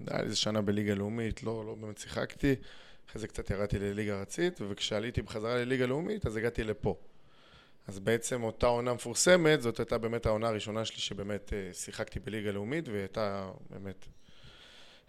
[0.06, 2.54] היה לי איזה שנה בליגה לאומית, לא, לא באמת שיחקתי.
[3.10, 6.96] אחרי זה קצת ירדתי לליגה ארצית, וכשעליתי בחזרה לליגה לאומית, אז הגעתי לפה.
[7.86, 12.52] אז בעצם אותה עונה מפורסמת, זאת הייתה באמת העונה הראשונה שלי שבאמת אה, שיחקתי בליגה
[12.52, 14.06] לאומית, והייתה באמת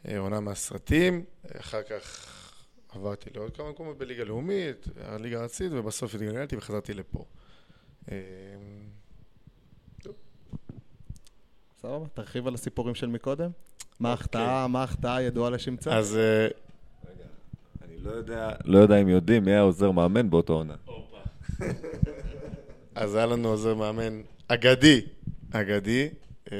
[0.07, 1.25] אה, עונה מהסרטים.
[1.59, 2.29] אחר כך
[2.89, 7.25] עברתי לעוד כמה מקומות בליגה לאומית, הליגה הארצית, ובסוף התגלגלתי וחזרתי לפה.
[8.11, 8.17] אה,
[11.81, 13.49] סבבה, תרחיב על הסיפורים של מקודם.
[13.99, 14.11] מה אוקיי.
[14.11, 15.97] ההחטאה, מה ההחטאה הידועה לשמצה?
[15.97, 17.25] אז רגע,
[17.81, 20.75] אני לא יודע, לא יודע אם יודעים מי היה עוזר מאמן באותו עונה.
[22.95, 25.01] אז היה לנו עוזר מאמן אגדי,
[25.51, 26.09] אגדי,
[26.51, 26.57] אה,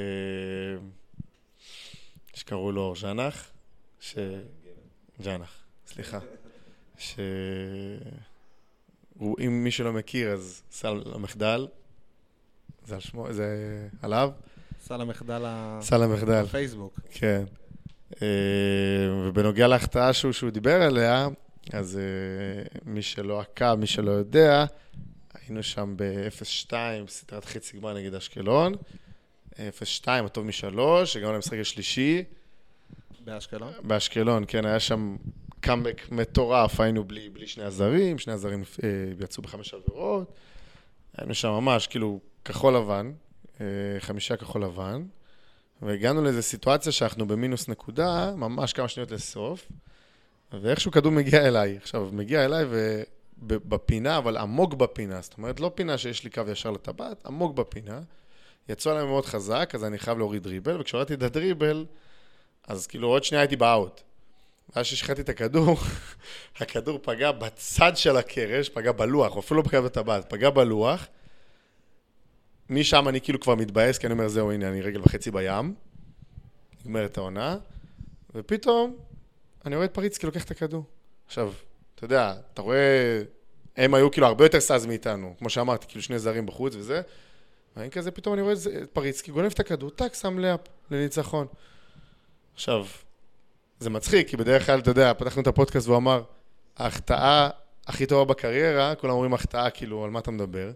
[2.34, 3.50] שקראו לו אור ז'נח,
[4.00, 4.14] ש...
[5.24, 5.50] ג'נח,
[5.86, 6.18] סליחה.
[6.98, 7.16] ש...
[9.18, 11.66] הוא, אם מי שלא מכיר, אז סל המחדל,
[12.86, 13.48] זה על שמו, זה
[14.02, 14.30] עליו,
[14.80, 16.42] סל המחדל ה- סל המחדל.
[16.42, 17.00] בפייסבוק.
[17.10, 17.44] כן.
[18.22, 18.26] אה,
[19.28, 21.28] ובנוגע להחטאה שהוא, שהוא דיבר עליה,
[21.72, 24.64] אז אה, מי שלא עקב, מי שלא יודע,
[25.34, 26.72] היינו שם ב-0-2,
[27.08, 28.74] סדרת חצי גמר נגד אשקלון.
[29.52, 29.56] 0-2,
[30.06, 32.24] הטוב משלוש, הגענו למשחק השלישי.
[33.24, 33.72] באשקלון.
[33.82, 35.16] באשקלון, כן, היה שם
[35.60, 38.88] קאמבק מטורף, היינו בלי, בלי שני הזרים, שני הזרים אה,
[39.24, 40.32] יצאו בחמש עבירות.
[41.16, 43.12] היינו שם ממש, כאילו, כחול לבן,
[43.60, 43.66] אה,
[43.98, 45.02] חמישה כחול לבן,
[45.82, 49.68] והגענו לאיזו סיטואציה שאנחנו במינוס נקודה, ממש כמה שניות לסוף,
[50.52, 51.76] ואיכשהו כדור מגיע אליי.
[51.76, 52.64] עכשיו, מגיע אליי
[53.48, 58.00] ובפינה, אבל עמוק בפינה, זאת אומרת, לא פינה שיש לי קו ישר לטבעת, עמוק בפינה.
[58.68, 61.86] יצאו עליי מאוד חזק, אז אני חייב להוריד דריבל, וכשהורדתי את הדריבל,
[62.68, 64.00] אז כאילו עוד שנייה הייתי באאוט.
[64.76, 65.76] ואז כששחטתי את הכדור,
[66.60, 71.06] הכדור פגע בצד של הקרש, פגע בלוח, אפילו לא פגע בטבעת, פגע בלוח.
[72.70, 75.74] משם אני כאילו כבר מתבאס, כי אני אומר, זהו, הנה, אני רגל וחצי בים.
[76.80, 77.56] נגמרת העונה.
[78.34, 78.96] ופתאום,
[79.66, 80.84] אני רואה את פריצקי לוקח את הכדור.
[81.26, 81.52] עכשיו,
[82.04, 83.22] יודע, אתה רואה,
[83.76, 85.34] הם היו כאילו הרבה יותר סאז מאיתנו.
[85.38, 87.02] כמו שאמרתי, כאילו שני זרים בחוץ וזה.
[87.76, 91.46] ואני כזה, פתאום אני רואה את פריצקי, גונב את הכדור, טאק, שם לאפ, לניצחון.
[92.54, 92.86] עכשיו,
[93.80, 96.22] זה מצחיק, כי בדרך כלל, אתה יודע, פתחנו את הפודקאסט והוא אמר,
[96.76, 97.48] ההחטאה
[97.86, 100.70] הכי טובה בקריירה, כולם אומרים החטאה, כאילו, על מה אתה מדבר?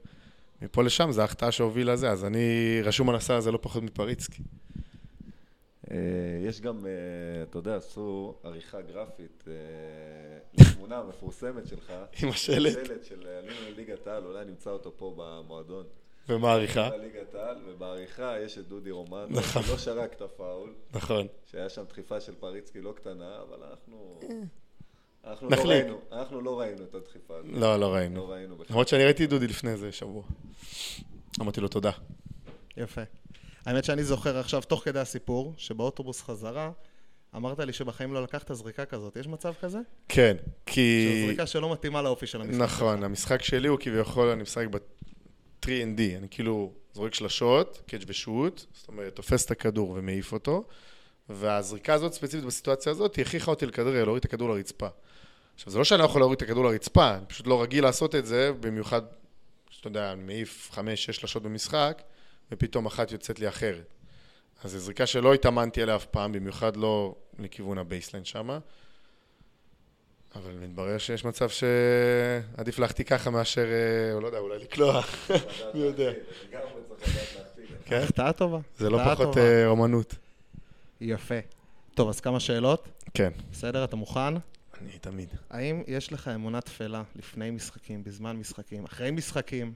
[0.62, 4.42] מפה לשם זה ההחטאה שהובילה זה, אז אני רשום על הסל הזה לא פחות מפריצקי.
[5.90, 5.96] אה,
[6.48, 9.52] יש גם, אה, אתה יודע, עשו עריכה גרפית אה,
[10.58, 11.92] לתמונה המפורסמת שלך.
[12.22, 12.72] עם השלט.
[12.72, 15.84] שלט של עלינו לליגת העל, אולי נמצא אותו פה במועדון.
[16.28, 16.96] ומעריכה.
[16.96, 19.62] ליגת העל, ובעריכה יש את דודי רומן, נכון.
[19.62, 21.26] שלא שרק את הפאול, נכון.
[21.44, 24.20] שהיה שם דחיפה של פריצקי לא קטנה, אבל אנחנו...
[25.24, 25.68] אנחנו לא נחליק.
[25.68, 27.50] ראינו, אנחנו לא ראינו את הדחיפה הזאת.
[27.54, 28.16] לא, לא ראינו.
[28.16, 28.66] לא ראינו בכלל.
[28.70, 30.22] למרות שאני ראיתי דודי לפני איזה שבוע.
[31.40, 31.90] אמרתי לו תודה.
[32.76, 33.02] יפה.
[33.66, 36.70] האמת שאני זוכר עכשיו, תוך כדי הסיפור, שבאוטובוס חזרה,
[37.36, 39.16] אמרת לי שבחיים לא לקחת זריקה כזאת.
[39.16, 39.78] יש מצב כזה?
[40.08, 41.22] כן, שזו כי...
[41.26, 42.60] זריקה שלא מתאימה לאופי של המשחק.
[42.60, 45.68] נכון, המשחק שלי הוא כביכול, אני משחק ב-3&D,
[46.16, 50.64] אני כאילו זורק שלשות, קאץ' ושוט, זאת אומרת, תופס את הכדור ומעיף אותו,
[51.28, 54.88] והזריקה הזאת ספציפית בסיטואציה הזאת, היא הכריחה אותי לכדרר, להוריד את הכדור לרצפה.
[55.54, 58.14] עכשיו, זה לא שאני לא יכול להוריד את הכדור לרצפה, אני פשוט לא רגיל לעשות
[58.14, 59.02] את זה, במיוחד,
[59.70, 62.02] שאתה יודע, אני מעיף חמש, שש שלשות במשחק,
[62.52, 63.94] ופתאום אחת יוצאת לי אחרת.
[64.64, 68.58] אז זו זריקה שלא התאמנתי עליה אף פעם, במיוחד לא לכיוון ה baseline שמה.
[70.34, 75.00] אבל מתברר שיש מצב שעדיף להחטיא ככה מאשר, אה, לא יודע, אולי לקלוע,
[75.74, 76.10] מי יודע.
[76.52, 77.64] להחטיא.
[77.84, 78.00] כן?
[78.02, 78.58] החטאה טובה.
[78.78, 79.38] זה לא החטאה פחות.
[79.38, 80.14] אה, אומנות.
[81.00, 81.38] יפה.
[81.94, 82.88] טוב, אז כמה שאלות.
[83.14, 84.34] כן, בסדר, אתה מוכן?
[84.80, 85.28] אני תמיד.
[85.50, 89.72] האם יש לך אמונה תפלה לפני משחקים, בזמן משחקים, אחרי משחקים?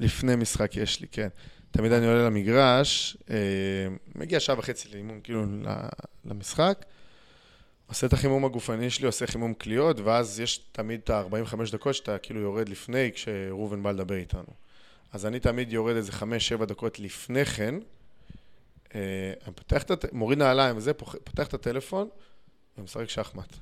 [0.00, 1.28] לפני משחק יש לי, כן.
[1.70, 3.36] תמיד אני עולה למגרש, אה,
[4.14, 5.44] מגיע שעה וחצי לאימון, כאילו,
[6.24, 6.84] למשחק,
[7.86, 12.18] עושה את החימום הגופני שלי, עושה חימום קליעות, ואז יש תמיד את ה-45 דקות שאתה
[12.18, 14.52] כאילו יורד לפני, כשראובן בא לדבר איתנו.
[15.12, 16.12] אז אני תמיד יורד איזה
[16.60, 17.74] 5-7 דקות לפני כן,
[18.94, 20.12] אה, אני פותח את.
[20.12, 22.08] מוריד נעליים וזה, פותח את הטלפון
[22.78, 23.56] ומשחק שחמט.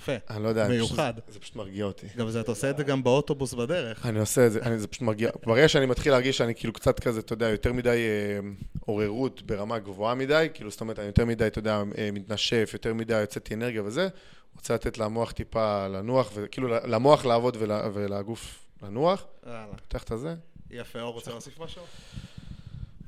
[0.00, 0.12] יפה.
[0.30, 1.14] אני לא יודע, אני פשוט- מיוחד.
[1.28, 2.06] זה פשוט מרגיע אותי.
[2.16, 4.06] גם זה, אתה עושה את זה גם באוטובוס בדרך.
[4.06, 5.30] אני עושה את זה, אני, זה פשוט מרגיע.
[5.46, 8.48] ברגע שאני מתחיל להרגיש שאני כאילו קצת כזה, אתה יודע, יותר מדי אה,
[8.80, 12.94] עוררות ברמה גבוהה מדי, כאילו, זאת אומרת, אני יותר מדי, אתה יודע, אה, מתנשף, יותר
[12.94, 14.08] מדי יוצאתי אנרגיה וזה,
[14.54, 19.66] רוצה לתת למוח טיפה לנוח, וכאילו למוח לעבוד ול, ולגוף לנוח, יאללה.
[19.76, 20.34] פותח את הזה.
[20.70, 21.82] יפה, אור רוצה להוסיף משהו?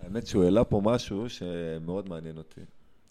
[0.01, 2.61] האמת שהוא העלה פה משהו שמאוד מעניין אותי.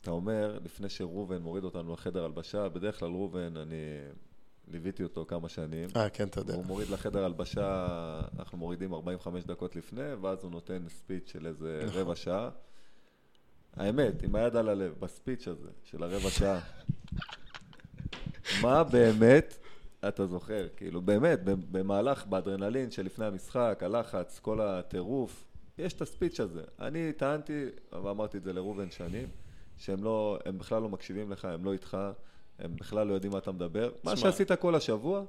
[0.01, 3.75] אתה אומר, לפני שראובן מוריד אותנו לחדר הלבשה, בדרך כלל ראובן, אני
[4.67, 5.89] ליוויתי אותו כמה שנים.
[5.95, 6.53] אה, כן, אתה יודע.
[6.53, 7.87] הוא מוריד לחדר הלבשה,
[8.39, 12.01] אנחנו מורידים 45 דקות לפני, ואז הוא נותן ספיץ' של איזה נכון.
[12.01, 12.49] רבע שעה.
[13.75, 16.59] האמת, עם היד על הלב, בספיץ' הזה של הרבע שעה,
[18.61, 19.57] מה באמת
[20.07, 20.67] אתה זוכר?
[20.77, 25.45] כאילו, באמת, במהלך, באדרנלין שלפני המשחק, הלחץ, כל הטירוף,
[25.77, 26.61] יש את הספיץ' הזה.
[26.79, 27.65] אני טענתי,
[28.03, 29.29] ואמרתי את זה לראובן שנים,
[29.81, 31.97] שהם לא, הם בכלל לא מקשיבים לך, הם לא איתך,
[32.59, 33.91] הם בכלל לא יודעים מה אתה מדבר.
[34.03, 35.23] מה שעשית כל השבוע,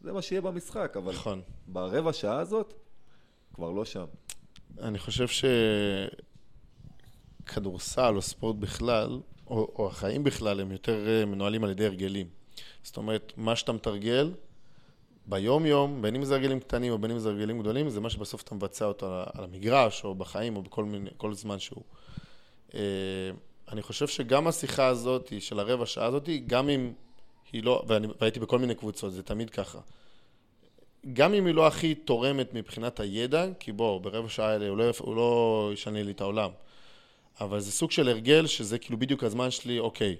[0.00, 1.42] זה מה שיהיה במשחק, אבל נכון.
[1.66, 2.74] ברבע שעה הזאת,
[3.54, 4.04] כבר לא שם.
[4.78, 5.26] אני חושב
[7.44, 12.28] שכדורסל או ספורט בכלל, או, או החיים בכלל, הם יותר אה, מנוהלים על ידי הרגלים.
[12.82, 14.34] זאת אומרת, מה שאתה מתרגל
[15.26, 18.42] ביום-יום, בין אם זה הרגלים קטנים או בין אם זה הרגלים גדולים, זה מה שבסוף
[18.42, 21.82] אתה מבצע אותו על, על המגרש או בחיים או בכל מיני, כל זמן שהוא.
[23.72, 26.92] אני חושב שגם השיחה הזאת של הרבע שעה הזאת, גם אם
[27.52, 29.78] היא לא, ואני, והייתי בכל מיני קבוצות, זה תמיד ככה.
[31.12, 34.92] גם אם היא לא הכי תורמת מבחינת הידע, כי בוא, ברבע שעה האלה הוא לא,
[35.16, 36.50] לא ישנה לי את העולם.
[37.40, 40.16] אבל זה סוג של הרגל, שזה כאילו בדיוק הזמן שלי, אוקיי.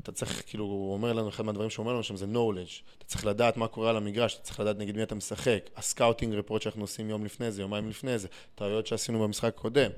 [0.00, 2.82] אתה צריך, כאילו, הוא אומר לנו, אחד מהדברים שהוא אומר לנו שם זה knowledge.
[2.98, 5.70] אתה צריך לדעת מה קורה על המגרש, אתה צריך לדעת נגד מי אתה משחק.
[5.76, 9.90] ה scouting report שאנחנו עושים יום לפני זה, יומיים לפני זה, טעויות שעשינו במשחק הקודם,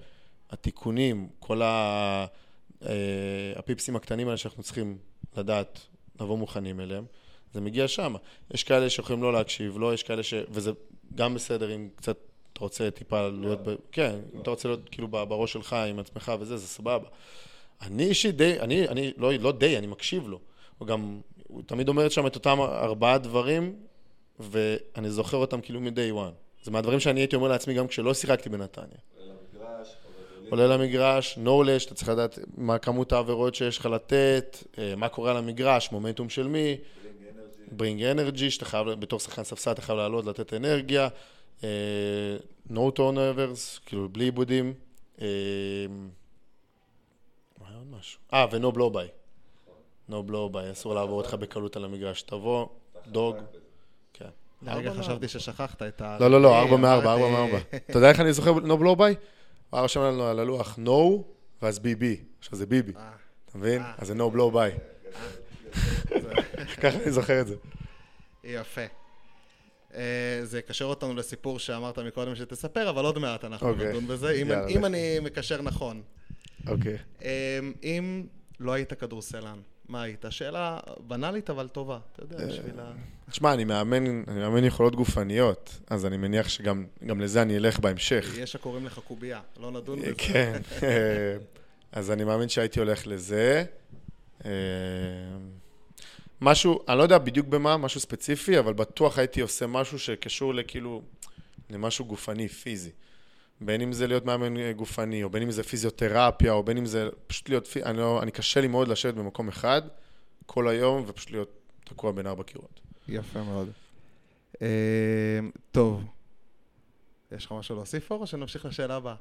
[0.53, 2.27] התיקונים, כל ה...
[2.83, 4.99] אה, הפיפסים הקטנים האלה שאנחנו צריכים
[5.37, 5.81] לדעת,
[6.21, 7.05] לבוא מוכנים אליהם.
[7.55, 8.15] זה מגיע שם.
[8.55, 10.35] יש כאלה שיכולים לא להקשיב, לא, יש כאלה ש...
[10.51, 10.73] וזה
[11.15, 12.19] גם בסדר אם קצת
[12.53, 13.69] אתה רוצה טיפה להיות...
[13.69, 13.75] ב...
[13.93, 17.09] כן, אם אתה רוצה להיות כאילו בראש שלך עם עצמך וזה, זה סבבה.
[17.83, 20.39] אני אישית די, אני, אני לא, לא די, אני מקשיב לו.
[20.79, 23.77] הוא גם, הוא תמיד אומר שם את אותם ארבעה דברים,
[24.39, 26.65] ואני זוכר אותם כאילו מ-day one.
[26.65, 28.99] זה מהדברים שאני הייתי אומר לעצמי גם כשלא שיחקתי בנתניה.
[30.53, 35.31] עולה למגרש, knowledge, אתה צריך לדעת מה כמות העבירות שיש לך לתת, אה, מה קורה
[35.31, 36.77] על המגרש, מומנטום של מי,
[37.79, 41.09] bring energy, שאתה חייב, בתור שחקן ספסל אתה חייב לעלות, לתת אנרגיה,
[41.65, 41.69] אה,
[42.71, 44.75] no turnovers, כאילו בלי עיבודים.
[45.21, 45.27] אה,
[47.61, 48.21] מה היה עוד משהו?
[48.33, 49.09] אה, ו-no blow by.
[50.11, 52.23] no blow by, אסור לעבור אותך בקלות על המגרש.
[52.23, 52.67] תבוא,
[53.07, 53.37] דוג.
[54.13, 54.29] כן.
[54.63, 56.17] לרגע חשבתי ששכחת את ה...
[56.21, 57.59] לא, לא, לא, ארבע מארבע, ארבע מארבע.
[57.91, 59.15] אתה יודע איך אני זוכר no blow by?
[59.73, 61.23] הוא היה רושם לנו על הלוח no,
[61.63, 62.17] ואז ביבי.
[62.39, 62.93] עכשיו זה ביבי.
[63.49, 63.83] אתה מבין?
[63.99, 64.81] אז זה no blow by.
[66.83, 67.55] ככה אני זוכר את זה.
[68.45, 68.81] יפה.
[69.95, 73.89] אה, זה יקשר אותנו לסיפור שאמרת מקודם שתספר, אבל עוד מעט אנחנו אוקיי.
[73.89, 74.33] נדון בזה,
[74.69, 74.85] אם-.
[74.85, 76.03] אני מקשר נכון.
[76.69, 76.99] אוקיי.
[77.23, 78.27] אה, אם
[78.61, 80.25] לא היית כדורסלן, מה היית?
[80.31, 82.93] שאלה בנאלית אבל טובה, אתה יודע, בשביל ה...
[83.31, 87.79] תשמע, אני מאמן, אני מאמן יכולות גופניות, אז אני מניח שגם גם לזה אני אלך
[87.79, 88.35] בהמשך.
[88.39, 90.13] יש הקוראים לך קובייה, לא נדון בזה.
[90.19, 90.61] כן.
[90.83, 91.37] אה,
[91.93, 93.65] אז אני מאמין שהייתי הולך לזה.
[94.45, 94.51] אה,
[96.41, 101.03] משהו, אני לא יודע בדיוק במה, משהו ספציפי, אבל בטוח הייתי עושה משהו שקשור לכאילו,
[101.71, 102.91] למשהו גופני, פיזי.
[103.65, 106.87] בין אם זה להיות מאמן אה, גופני, או בין אם זה פיזיותרפיה, או בין אם
[106.87, 109.83] זה פשוט להיות, פי- אני, לא, אני קשה לי מאוד לשבת במקום אחד
[110.47, 111.51] כל היום, ופשוט להיות
[111.85, 112.81] תקוע בין ארבע קירות.
[113.09, 113.71] יפה מאוד.
[114.63, 114.67] אה,
[115.71, 116.05] טוב,
[117.33, 119.15] יש לך משהו להוסיף אור, או שנמשיך לשאלה הבאה?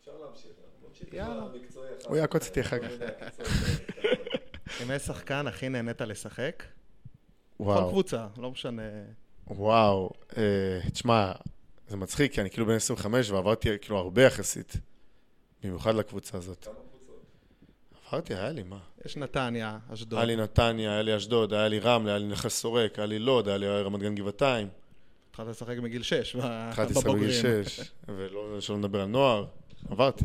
[0.00, 0.50] אפשר להמשיך,
[1.12, 1.46] יאללה.
[2.08, 2.88] הוא יעקוץ אותי אחר כך.
[4.82, 6.62] עם איזה שחקן הכי נהנית לשחק?
[7.56, 7.88] כל וואו.
[7.90, 8.82] קבוצה, לא משנה.
[9.46, 11.32] וואו, אה, תשמע,
[11.90, 14.76] זה מצחיק, כי אני כאילו בן 25 ועברתי כאילו הרבה יחסית,
[15.62, 16.68] במיוחד לקבוצה הזאת.
[18.06, 18.78] עברתי, היה לי, מה?
[19.04, 20.18] יש נתניה, אשדוד.
[20.18, 23.18] היה לי נתניה, היה לי אשדוד, היה לי רמלה, היה לי נחל סורק, היה לי
[23.18, 24.68] לוד, היה לי רמת גן גבעתיים.
[25.30, 27.32] התחלת לשחק בגיל 6, התחלתי לשחק בגיל
[27.64, 29.46] 6, ולא שלא נדבר על נוער,
[29.90, 30.24] עברתי.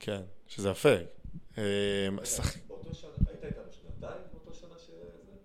[0.00, 0.96] כן, שזה יפה.
[2.24, 2.42] שזה?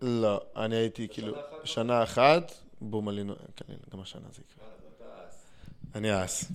[0.02, 1.38] לא, אני הייתי כאילו?
[1.64, 2.52] שנה אחת,
[2.82, 4.79] בום עלינו, כן, גם השנה זה יקרה.
[5.96, 6.46] אני אס.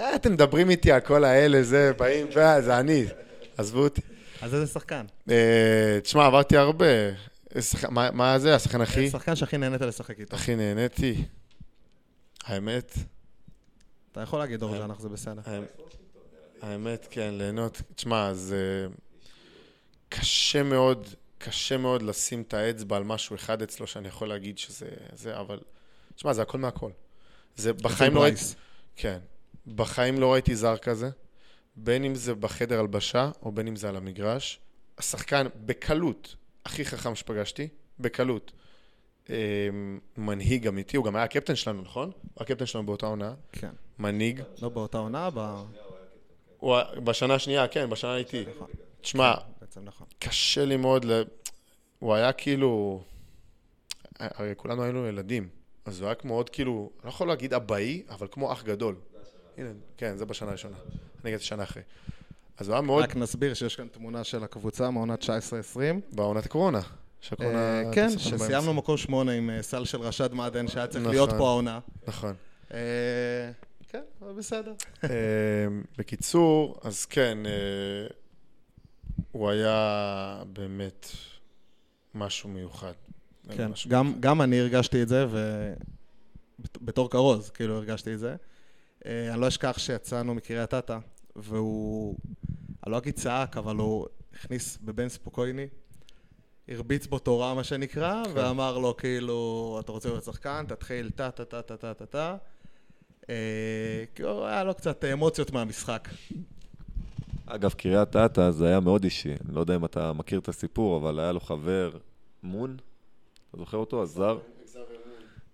[0.00, 3.04] אה, אתם מדברים איתי על כל האלה, זה, באים, זה אני.
[3.56, 4.00] עזבו אותי.
[4.42, 5.06] אז איזה שחקן?
[5.30, 6.86] אה, תשמע, עברתי הרבה.
[8.12, 10.36] מה- זה, השחקן הכי, שחקן שהכי נהנית לשחק איתו.
[10.36, 11.24] הכי נהניתי?
[12.44, 12.94] האמת,
[14.12, 15.40] אתה יכול להגיד אור ז'אנח, זה בסדר.
[16.62, 17.82] האמת- כן, ליהנות.
[17.94, 18.86] תשמע, זה
[20.08, 21.08] קשה מאוד,
[21.38, 25.58] קשה מאוד לשים את האצבע על משהו אחד אצלו שאני יכול להגיד שזה, זה, אבל,
[26.14, 26.90] תשמע, זה הכל מהכל.
[27.56, 28.40] זה בחיים לא ראיתי.
[28.96, 29.18] כן,
[29.66, 31.10] בחיים לא ראיתי זר כזה,
[31.76, 34.60] בין אם זה בחדר הלבשה, או בין אם זה על המגרש.
[34.98, 37.68] השחקן, בקלות, הכי חכם שפגשתי,
[38.00, 38.52] בקלות.
[39.30, 39.36] אה,
[40.16, 42.10] מנהיג אמיתי, הוא גם היה הקפטן שלנו, נכון?
[42.34, 43.34] הוא הקפטן שלנו באותה עונה.
[43.52, 43.70] כן.
[43.98, 44.42] מנהיג.
[44.62, 45.64] לא באותה עונה, ב...
[46.58, 48.44] הוא בשנה השנייה, כן, בשנה איתי.
[48.56, 48.68] נכון.
[49.00, 50.06] תשמע, בעצם נכון.
[50.18, 51.22] קשה לי מאוד ל...
[51.98, 53.02] הוא היה כאילו...
[54.18, 55.48] הרי כולנו היינו ילדים,
[55.84, 58.94] אז הוא היה כמו עוד כאילו, לא יכול להגיד אבאי, אבל כמו אח גדול.
[59.56, 60.76] הנה, כן, זה בשנה הראשונה.
[61.24, 61.82] אני הגעתי שנה אחרי.
[62.58, 65.76] אז הוא היה מאוד רק נסביר שיש כאן תמונה של הקבוצה מעונה 19-20.
[66.12, 66.80] בעונת הקורונה.
[67.20, 67.82] שהקורונה...
[67.82, 68.74] אה, כן, שסיימנו.
[68.74, 71.14] מקום שמונה עם אה, סל של רשד מאדן, שהיה צריך נכון.
[71.14, 71.80] להיות פה העונה.
[72.06, 72.34] נכון.
[72.74, 72.78] אה,
[73.88, 74.72] כן, אבל בסדר.
[75.98, 77.38] בקיצור, אז כן,
[79.32, 81.08] הוא היה באמת
[82.14, 82.92] משהו מיוחד.
[83.50, 85.26] כן, משהו גם, גם אני הרגשתי את זה,
[86.80, 88.36] ובתור כרוז, כאילו הרגשתי את זה.
[89.06, 90.98] אה, אני לא אשכח שיצאנו מקריית אתא,
[91.36, 92.16] והוא,
[92.84, 95.66] אני לא אגיד צעק, אבל הוא הכניס בבן ספוקויני,
[96.68, 98.30] הרביץ בו תורה, מה שנקרא, כן.
[98.34, 102.36] ואמר לו, כאילו, אתה רוצה להיות שחקן, תתחיל טה-טה-טה-טה-טה-טה.
[103.30, 106.08] אה, כאילו, היה לו קצת אמוציות מהמשחק.
[107.46, 109.28] אגב, קריית אתא זה היה מאוד אישי.
[109.28, 111.90] אני לא יודע אם אתה מכיר את הסיפור, אבל היה לו חבר,
[112.42, 112.76] מון,
[113.54, 114.02] אתה זוכר אותו?
[114.02, 114.38] הזר?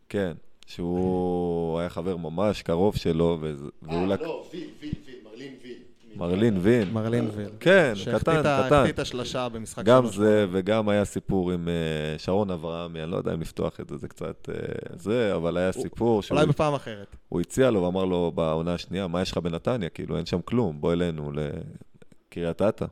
[0.08, 0.32] כן.
[0.66, 4.20] שהוא היה חבר ממש קרוב שלו, וזה- והוא לק...
[4.20, 5.78] לא, ויל, ויל, ויל, מרלין ויל.
[6.16, 6.90] מרלין וין.
[6.92, 7.48] מרלין ויל.
[7.60, 8.74] כן, שהחטיא קטן, קטן.
[8.76, 10.06] החטיא את השלשה במשחק גם.
[10.06, 11.74] זה, וגם היה סיפור עם אה,
[12.18, 14.54] שרון אברהמי, אני לא יודע אם לפתוח את זה, זה קצת אה,
[14.96, 17.16] זה, אבל היה סיפור שהוא אולי בפעם אחרת.
[17.28, 19.88] הוא הציע לו ואמר לו בעונה השנייה, מה יש לך בנתניה?
[19.88, 22.84] כאילו, אין שם כלום, בוא אלינו לקריית אתא.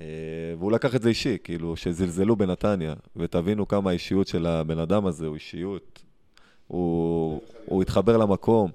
[0.00, 0.06] אה,
[0.58, 5.26] והוא לקח את זה אישי, כאילו, שזלזלו בנתניה, ותבינו כמה האישיות של הבן אדם הזה
[5.26, 6.02] הוא אישיות.
[6.66, 8.70] הוא, הוא התחבר למקום,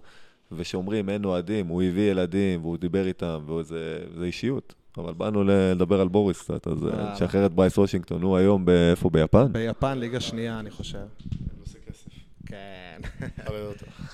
[0.51, 4.75] ושאומרים אין אוהדים, הוא הביא ילדים, והוא דיבר איתם, וזה זה אישיות.
[4.97, 7.13] אבל באנו לדבר על בוריס קצת, אז אה, אה.
[7.13, 9.09] נשחרר את ברייס וושינגטון, הוא היום איפה?
[9.09, 9.53] ביפן?
[9.53, 11.05] ביפן, ליגה שנייה, אני חושב.
[12.45, 13.01] כן.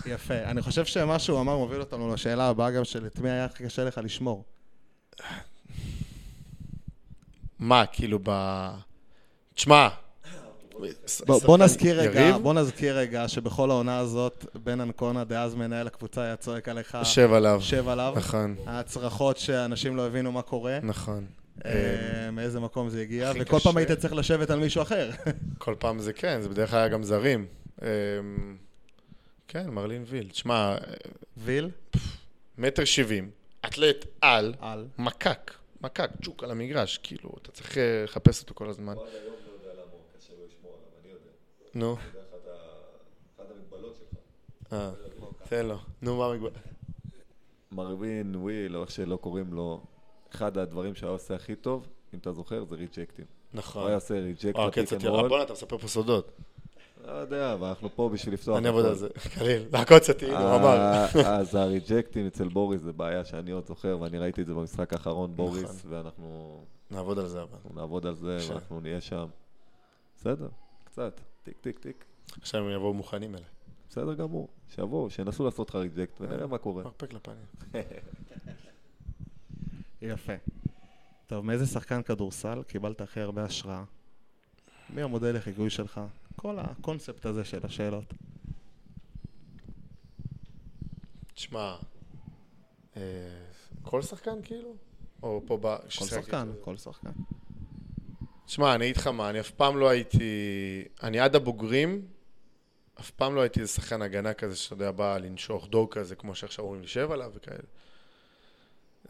[0.05, 0.37] יפה.
[0.43, 3.63] אני חושב שמה שהוא אמר מוביל אותנו לשאלה הבאה גם של את מי היה הכי
[3.63, 4.43] קשה לך לשמור.
[7.61, 8.31] מה, כאילו ב...
[9.53, 9.87] תשמע.
[11.25, 12.35] בוא, בוא נזכיר רגע, יריב?
[12.35, 17.33] בוא נזכיר רגע שבכל העונה הזאת, בן אנקונה, דאז מנהל הקבוצה, היה צועק עליך, שב
[17.33, 17.61] עליו.
[17.61, 18.13] שב עליו.
[18.17, 21.25] נכון, היה צרחות שאנשים לא הבינו מה קורה, נכון.
[21.65, 23.59] אה, מאיזה מקום זה הגיע, וכל קשה.
[23.59, 25.09] פעם היית צריך לשבת על מישהו אחר.
[25.57, 27.45] כל פעם זה כן, זה בדרך כלל היה גם זרים.
[27.81, 27.87] אמ,
[29.47, 30.29] כן, מרלין ויל.
[30.29, 30.75] תשמע,
[31.37, 31.69] ויל?
[32.57, 33.29] מטר שבעים,
[33.65, 34.87] אתלט על, על.
[34.97, 35.51] מקק,
[35.81, 38.95] מקק, צ'וק על המגרש, כאילו, אתה צריך אה, לחפש אותו כל הזמן.
[41.73, 41.97] נו.
[44.73, 44.91] אה,
[45.49, 45.77] תן לו.
[46.01, 46.59] נו, מה המגבלה?
[47.71, 49.81] מרווין וויל, או איך שלא קוראים לו,
[50.35, 53.25] אחד הדברים שהיה עושה הכי טוב, אם אתה זוכר, זה reject ים.
[53.25, 53.87] הוא נכון.
[53.87, 55.03] היה עושה reject אה, כן, קצת.
[55.05, 55.29] רול.
[55.29, 56.31] בואנה, אתה מספר פה סודות.
[57.05, 58.57] לא יודע, אבל אנחנו פה בשביל לפתוח.
[58.57, 58.85] אני אעבוד.
[58.85, 59.09] על זה.
[59.35, 59.63] קליל.
[59.73, 60.77] לעקוץ אותי, הוא אמר.
[60.77, 61.05] אה,
[61.39, 64.53] אז ה reject ים אצל בוריס זה בעיה שאני עוד זוכר, ואני ראיתי את זה
[64.53, 65.93] במשחק האחרון, בוריס, נכון.
[65.93, 66.59] ואנחנו
[66.91, 67.53] נעבוד על זה אבל.
[67.53, 68.37] אנחנו נעבוד על זה.
[68.49, 69.27] ואנחנו נהיה שם.
[70.17, 70.47] בסדר,
[70.83, 72.05] קצת, טיק טיק טיק.
[72.41, 73.45] עכשיו הם יבואו מוכנים אליי.
[73.89, 76.83] בסדר גמור, שיבואו, שינסו לעשות לך ריג'קט, ונראה מה קורה.
[76.83, 77.45] מרפק לפנים.
[80.01, 80.33] יפה.
[81.27, 83.83] טוב, מאיזה שחקן כדורסל קיבלת הכי הרבה השראה?
[84.89, 86.01] מי המודל לחיקוי שלך?
[86.35, 88.13] כל הקונספט הזה של השאלות.
[91.33, 91.75] תשמע,
[92.97, 93.01] אה,
[93.81, 94.75] כל שחקן כאילו?
[95.23, 95.77] או פה ב...
[95.77, 95.87] כל?
[95.89, 97.11] שחקן, כל שחקן.
[98.45, 100.83] תשמע, אני אגיד לך מה, אני אף פעם לא הייתי...
[101.03, 102.07] אני עד הבוגרים,
[102.99, 106.35] אף פעם לא הייתי איזה שחקן הגנה כזה, שאתה יודע, בא לנשוך דור כזה, כמו
[106.35, 107.63] שעכשיו אומרים לשב עליו וכאלה.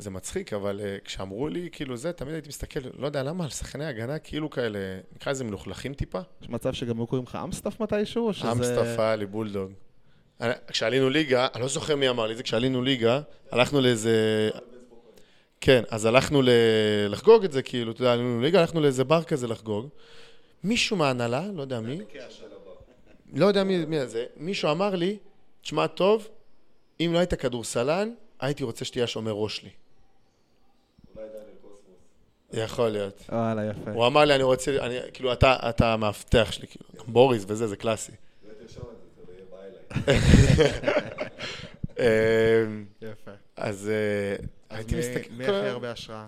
[0.01, 3.49] זה מצחיק, אבל uh, כשאמרו לי, כאילו זה, תמיד הייתי מסתכל, לא יודע למה, על
[3.49, 4.79] שחקני הגנה כאילו כאלה,
[5.15, 6.19] נקרא לזה מלוכלכים טיפה.
[6.41, 8.27] יש מצב שגם היו קוראים לך אמסטף מתישהו?
[8.27, 8.51] או שזה...
[8.51, 9.71] אמסטף היה לי בולדוג.
[10.41, 13.21] אני- כשעלינו ליגה, אני לא זוכר מי אמר לי זה, כשעלינו ליגה,
[13.51, 14.49] הלכנו לאיזה...
[15.61, 16.49] כן, אז הלכנו ל...
[17.09, 19.87] לחגוג את זה, כאילו, אתה יודע, עלינו ליגה, הלכנו לאיזה בר כזה לחגוג.
[20.63, 21.97] מישהו מההנהלה, לא יודע מי,
[23.33, 25.17] לא יודע מי, מי זה, מישהו אמר לי,
[25.61, 26.27] תשמע טוב,
[26.99, 29.69] אם לא היית כדורסלן, הייתי רוצה שתהיה השומר ראש שלי.
[32.53, 33.23] יכול להיות.
[33.29, 33.91] וואלה, יפה.
[33.91, 37.67] הוא אמר לי, אני רוצה, אני, כאילו, אתה, אתה המאבטח שלי, כאילו, גם בוריס וזה,
[37.67, 38.11] זה קלאסי.
[41.99, 43.31] אמ, יפה.
[43.55, 44.35] אז אה,
[44.69, 46.27] אז הייתי מסתכל, מי הכי הרבה השראה?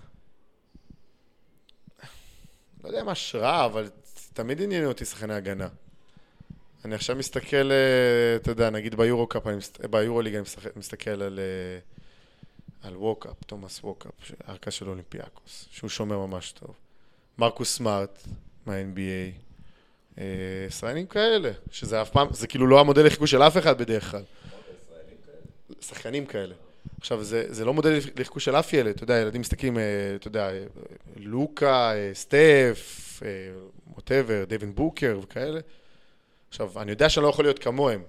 [2.84, 3.90] לא יודע מה השראה, אבל
[4.34, 5.68] תמיד עניינו אותי שחקני הגנה.
[6.86, 10.44] אני עכשיו מסתכל, אה, אתה יודע, נגיד ביורו-קאפ, אני מסת- ביורו-ליג אני
[10.76, 11.80] מסתכל על, אה,
[12.84, 14.12] על ווקאפ, תומאס ווקאפ,
[14.46, 16.76] הרכז של אולימפיאקוס, שהוא שומר ממש טוב.
[17.38, 18.24] מרקוס סמארט
[18.66, 19.40] מה-NBA,
[20.18, 20.26] אה,
[20.68, 24.24] ישראלים כאלה, שזה אף פעם, זה כאילו לא המודל לחיקוי של אף אחד בדרך כלל.
[25.82, 26.56] שחקנים כאלה.
[27.00, 29.84] עכשיו, זה, זה לא מודל לחיקוי של אף ילד, אתה יודע, ילדים מסתכלים, אה,
[30.16, 30.64] אתה יודע, אה,
[31.16, 33.22] לוקה, סטף,
[33.96, 35.60] whatever, דווין בוקר וכאלה.
[36.50, 38.04] עכשיו, אני יודע שאני לא יכול להיות כמוהם.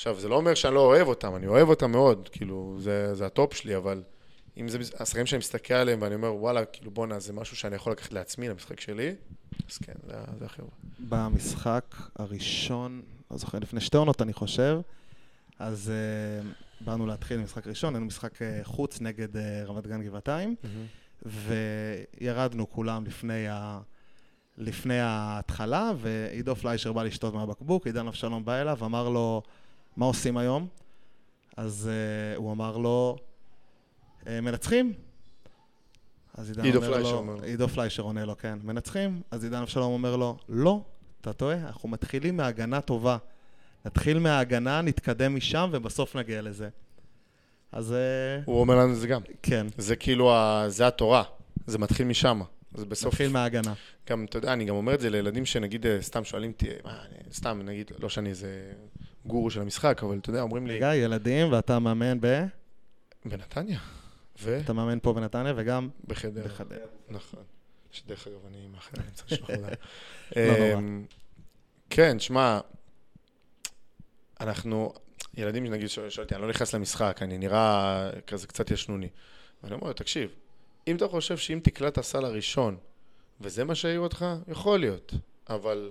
[0.00, 3.26] עכשיו, זה לא אומר שאני לא אוהב אותם, אני אוהב אותם מאוד, כאילו, זה, זה
[3.26, 4.02] ה top שלי, אבל
[4.56, 7.92] אם זה השחקנים שאני מסתכל עליהם ואני אומר, וואלה, כאילו, בואנה, זה משהו שאני יכול
[7.92, 9.14] לקחת לעצמי, למשחק שלי,
[9.70, 10.68] אז כן, זה, זה החבר'ה.
[10.98, 14.80] במשחק הראשון, לא זוכר, לפני שתי עונות, אני חושב,
[15.58, 20.02] אז אה, באנו להתחיל עם משחק ראשון, היינו משחק אה, חוץ נגד אה, רמת גן
[20.02, 21.28] גבעתיים, mm-hmm.
[22.20, 23.80] וירדנו כולם לפני, ה...
[24.58, 29.42] לפני ההתחלה, ועידו פליישר בא לשתות מהבקבוק, עידן אבשלום בא אליו, אמר לו,
[29.96, 30.66] מה עושים היום?
[31.56, 33.16] אז uh, הוא אמר לו,
[34.26, 34.92] מנצחים?
[36.34, 37.42] אז עידן עידו אומר לו, אומר.
[37.42, 38.58] עידו פליישר עונה לו, כן.
[38.62, 39.22] מנצחים?
[39.30, 40.80] אז עידן אבשלום אומר לו, לא,
[41.20, 43.16] אתה טועה, אנחנו מתחילים מהגנה טובה.
[43.84, 46.68] נתחיל מההגנה, נתקדם משם, ובסוף נגיע לזה.
[47.72, 47.92] אז...
[47.92, 49.20] אה, הוא אומר לנו את זה גם.
[49.42, 49.66] כן.
[49.78, 50.64] זה כאילו, ה...
[50.68, 51.22] זה התורה.
[51.66, 52.40] זה מתחיל משם.
[52.74, 53.14] זה בסוף...
[53.14, 53.74] נתחיל מההגנה.
[54.08, 56.68] גם, אתה יודע, אני גם אומר את זה לילדים שנגיד אה, סתם שואלים אותי,
[57.32, 58.72] סתם, נגיד, לא שאני איזה
[59.26, 60.76] גורו של המשחק, אבל אתה יודע, אומרים לי...
[60.76, 62.44] רגע, ילדים, ואתה מאמן ב...
[63.24, 63.80] בנתניה.
[64.40, 64.60] ו?
[64.64, 66.44] אתה מאמן פה בנתניה וגם בחדרה.
[66.44, 66.78] בחדרה.
[67.08, 67.42] נכון.
[67.90, 69.50] שדרך אגב, אני מאחל, אני צריך לשלוח.
[70.36, 70.78] לא נורא.
[70.78, 71.04] אמ,
[71.90, 72.60] כן, שמע,
[74.40, 74.92] אנחנו,
[75.34, 79.08] ילדים, נגיד, שואל אותי, אני לא נכנס למשחק, אני נראה כזה קצת ישנוני.
[79.62, 80.30] ואני אומר לו, תקשיב,
[80.86, 82.76] אם אתה חושב שאם תקלע את הסל הראשון,
[83.40, 85.14] וזה מה שהעיר אותך, יכול להיות,
[85.48, 85.90] אבל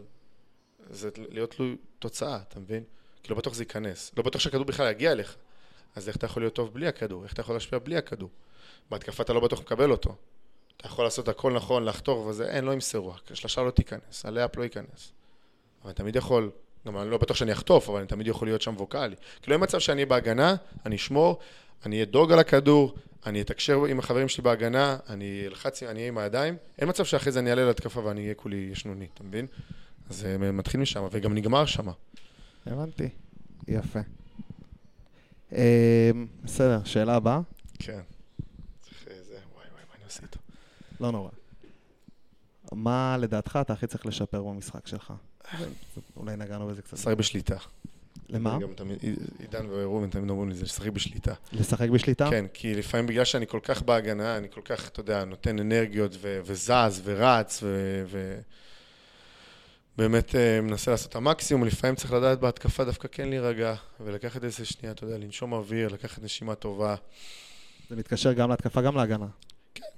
[0.89, 2.83] זה להיות תלוי תוצאה, אתה מבין?
[3.23, 4.11] כי לא בטוח זה ייכנס.
[4.17, 5.35] לא בטוח שהכדור בכלל יגיע אליך.
[5.95, 7.23] אז איך אתה יכול להיות טוב בלי הכדור?
[7.23, 8.29] איך אתה יכול להשפיע בלי הכדור?
[8.89, 10.15] בהתקפה אתה לא בטוח מקבל אותו.
[10.77, 13.13] אתה יכול לעשות הכל נכון, לחתור וזה, אין, לא ימסרו.
[13.31, 15.11] השלושה לא תיכנס, הלאפ לא ייכנס.
[15.81, 16.51] אבל אני תמיד יכול,
[16.87, 19.15] גם אני לא בטוח שאני אחטוף, אבל אני תמיד יכול להיות שם ווקאלי.
[19.41, 20.55] כאילו אין מצב שאני בהגנה,
[20.85, 21.39] אני אשמור,
[21.85, 22.95] אני אהיה דוג על הכדור,
[23.25, 26.57] אני אתקשר עם החברים שלי בהגנה, אני אלחץ, אני אהיה עם הידיים.
[26.79, 29.47] אין מצב שאחרי זה אני אעלה להתקפה ואני אהיה כולי ישנוני, אתה מבין?
[30.09, 31.87] אז זה מתחיל משם, וגם נגמר שם.
[32.65, 33.09] הבנתי.
[33.67, 33.99] יפה.
[35.53, 36.11] אה,
[36.43, 37.39] בסדר, שאלה הבאה?
[37.79, 37.99] כן.
[38.79, 40.39] צריך אה, זה, וואי וואי, מה אני עושה איתו?
[40.99, 41.29] לא נורא.
[42.71, 45.13] מה לדעתך אתה הכי צריך לשפר במשחק שלך?
[46.17, 46.93] אולי נגענו בזה קצת.
[46.93, 47.57] לשחק בשליטה.
[48.29, 48.59] למה?
[48.61, 48.97] גם תמיד,
[49.39, 51.33] עידן וראובן תמיד אומרים לי זה, לשחק בשליטה.
[51.53, 52.29] לשחק בשליטה?
[52.29, 56.11] כן, כי לפעמים בגלל שאני כל כך בהגנה, אני כל כך, אתה יודע, נותן אנרגיות
[56.21, 58.03] ו- וזז ורץ ו...
[58.07, 58.39] ו-
[59.99, 64.65] באמת אה, מנסה לעשות את המקסימום, לפעמים צריך לדעת בהתקפה דווקא כן להירגע, ולקחת איזה
[64.65, 66.95] שנייה, אתה יודע, לנשום אוויר, לקחת נשימה טובה.
[67.89, 69.25] זה מתקשר גם להתקפה, גם להגנה.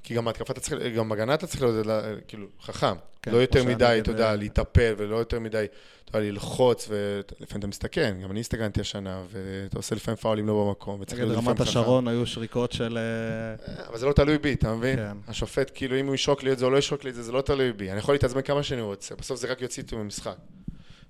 [0.04, 1.88] כי גם בהתקפה אתה צריך, גם בהגנה אתה צריך להיות,
[2.28, 2.96] כאילו, חכם.
[3.22, 5.66] כן, לא יותר מדי, אתה יודע, להיטפל, ולא יותר מדי,
[6.06, 10.66] אתה יודע, ללחוץ, ולפעמים אתה מסתכן, גם אני הסתכנתי השנה, ואתה עושה לפעמים פאולים לא
[10.68, 11.80] במקום, וצריך נגד להיות רמת לפעמים חכם.
[11.80, 12.98] השרון היו שריקות של...
[12.98, 14.96] אה, אה, אבל זה לא תלוי בי, אתה מבין?
[14.96, 15.18] כן.
[15.28, 17.32] השופט, כאילו, אם הוא ישרוק לי את זה או לא ישרוק לי את זה, זה
[17.32, 17.92] לא תלוי בי.
[17.92, 20.36] אני יכול להתעצבן כמה שאני רוצה, בסוף זה רק יוציא אותי ממשחק.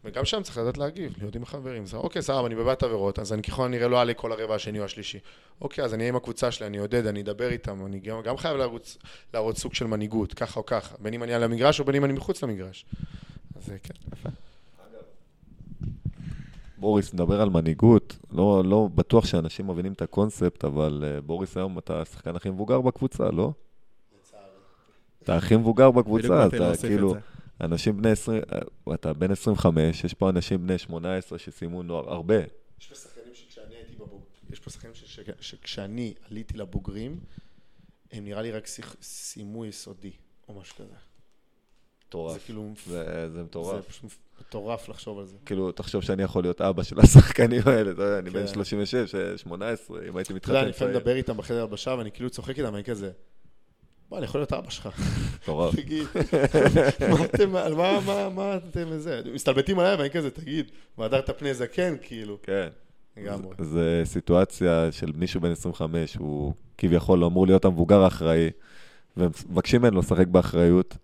[0.05, 1.85] וגם שם צריך לדעת להגיב, להיות עם החברים.
[1.85, 4.79] זה, אוקיי, סבבה, אני בבעיית עבירות, אז אני ככל הנראה לא אעלה כל הרבע השני
[4.79, 5.19] או השלישי.
[5.61, 8.37] אוקיי, אז אני אהיה עם הקבוצה שלי, אני עודד, אני אדבר איתם, אני גם, גם
[8.37, 8.97] חייב להרוץ,
[9.33, 12.05] להראות סוג של מנהיגות, ככה או ככה, בין אם אני על המגרש או בין אם
[12.05, 12.85] אני מחוץ למגרש.
[13.55, 13.93] אז אה, כן.
[16.77, 21.79] בוריס מדבר על מנהיגות, לא, לא בטוח שאנשים מבינים את הקונספט, אבל uh, בוריס היום
[21.79, 23.51] אתה השחקן הכי מבוגר בקבוצה, לא?
[25.23, 27.15] אתה הכי מבוגר בקבוצה, אתה כאילו.
[27.61, 28.59] אנשים בני 20, אה,
[28.93, 32.35] אתה בן 25, יש פה אנשים בני 18 שסיימו נוער, הרבה.
[32.79, 34.23] יש פה שחקנים שכשאני הייתי בבוג...
[34.49, 37.19] יש פה שחקנים ש- שכשאני עליתי לבוגרים,
[38.11, 38.67] הם נראה לי רק
[39.01, 40.11] סיימו יסודי,
[40.47, 40.95] או משהו כזה.
[42.07, 42.33] מטורף.
[42.33, 42.73] זה כאילו...
[42.87, 43.87] זה, זה זה מטורף.
[43.87, 45.37] פשוט מטורף לחשוב על זה.
[45.45, 48.53] כאילו, תחשוב שאני יכול להיות אבא של השחקנים האלה, אתה יודע, אני בן כן.
[48.53, 50.95] 36, 18, אם הייתי אתה יודע, מתחתן אני לפעמים.
[50.95, 53.11] מדבר איתם בחדר הלבשה, ואני כאילו צוחק איתם, אני כזה...
[54.11, 54.89] בוא, אני יכול להיות אבא שלך.
[55.43, 55.75] מטורף.
[55.75, 56.07] תגיד,
[57.09, 59.21] מה אתם, על מה, מה, מה אתם וזה?
[59.33, 62.37] מסתלבטים עליי, ואני כזה, תגיד, והדרת פני זקן, כאילו.
[62.43, 62.67] כן.
[63.17, 63.55] לגמרי.
[63.59, 68.49] זה סיטואציה של מישהו בן 25, הוא כביכול אמור להיות המבוגר האחראי,
[69.17, 70.97] ומבקשים ממנו לשחק באחריות,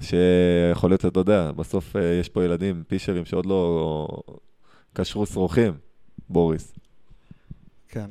[0.00, 4.08] שיכול להיות, אתה יודע, בסוף אה, יש פה ילדים, פישרים, שעוד לא
[4.92, 5.72] קשרו שרוכים,
[6.28, 6.72] בוריס.
[7.88, 8.10] כן.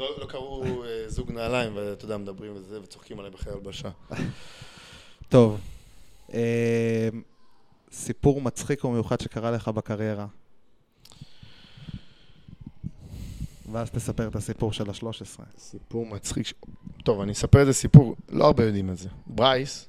[0.00, 3.90] לא לא קראו אה, זוג נעליים, ואתה יודע, מדברים וזה, וצוחקים עליי בחדר הלבשה.
[5.28, 5.60] טוב.
[6.34, 7.08] אה,
[7.92, 10.26] סיפור מצחיק ומיוחד שקרה לך בקריירה.
[13.72, 15.42] ואז תספר את הסיפור של ה-13.
[15.58, 16.46] סיפור מצחיק.
[16.46, 16.54] ש-
[17.04, 19.08] טוב, אני אספר איזה סיפור, לא הרבה יודעים את זה.
[19.26, 19.88] ברייס,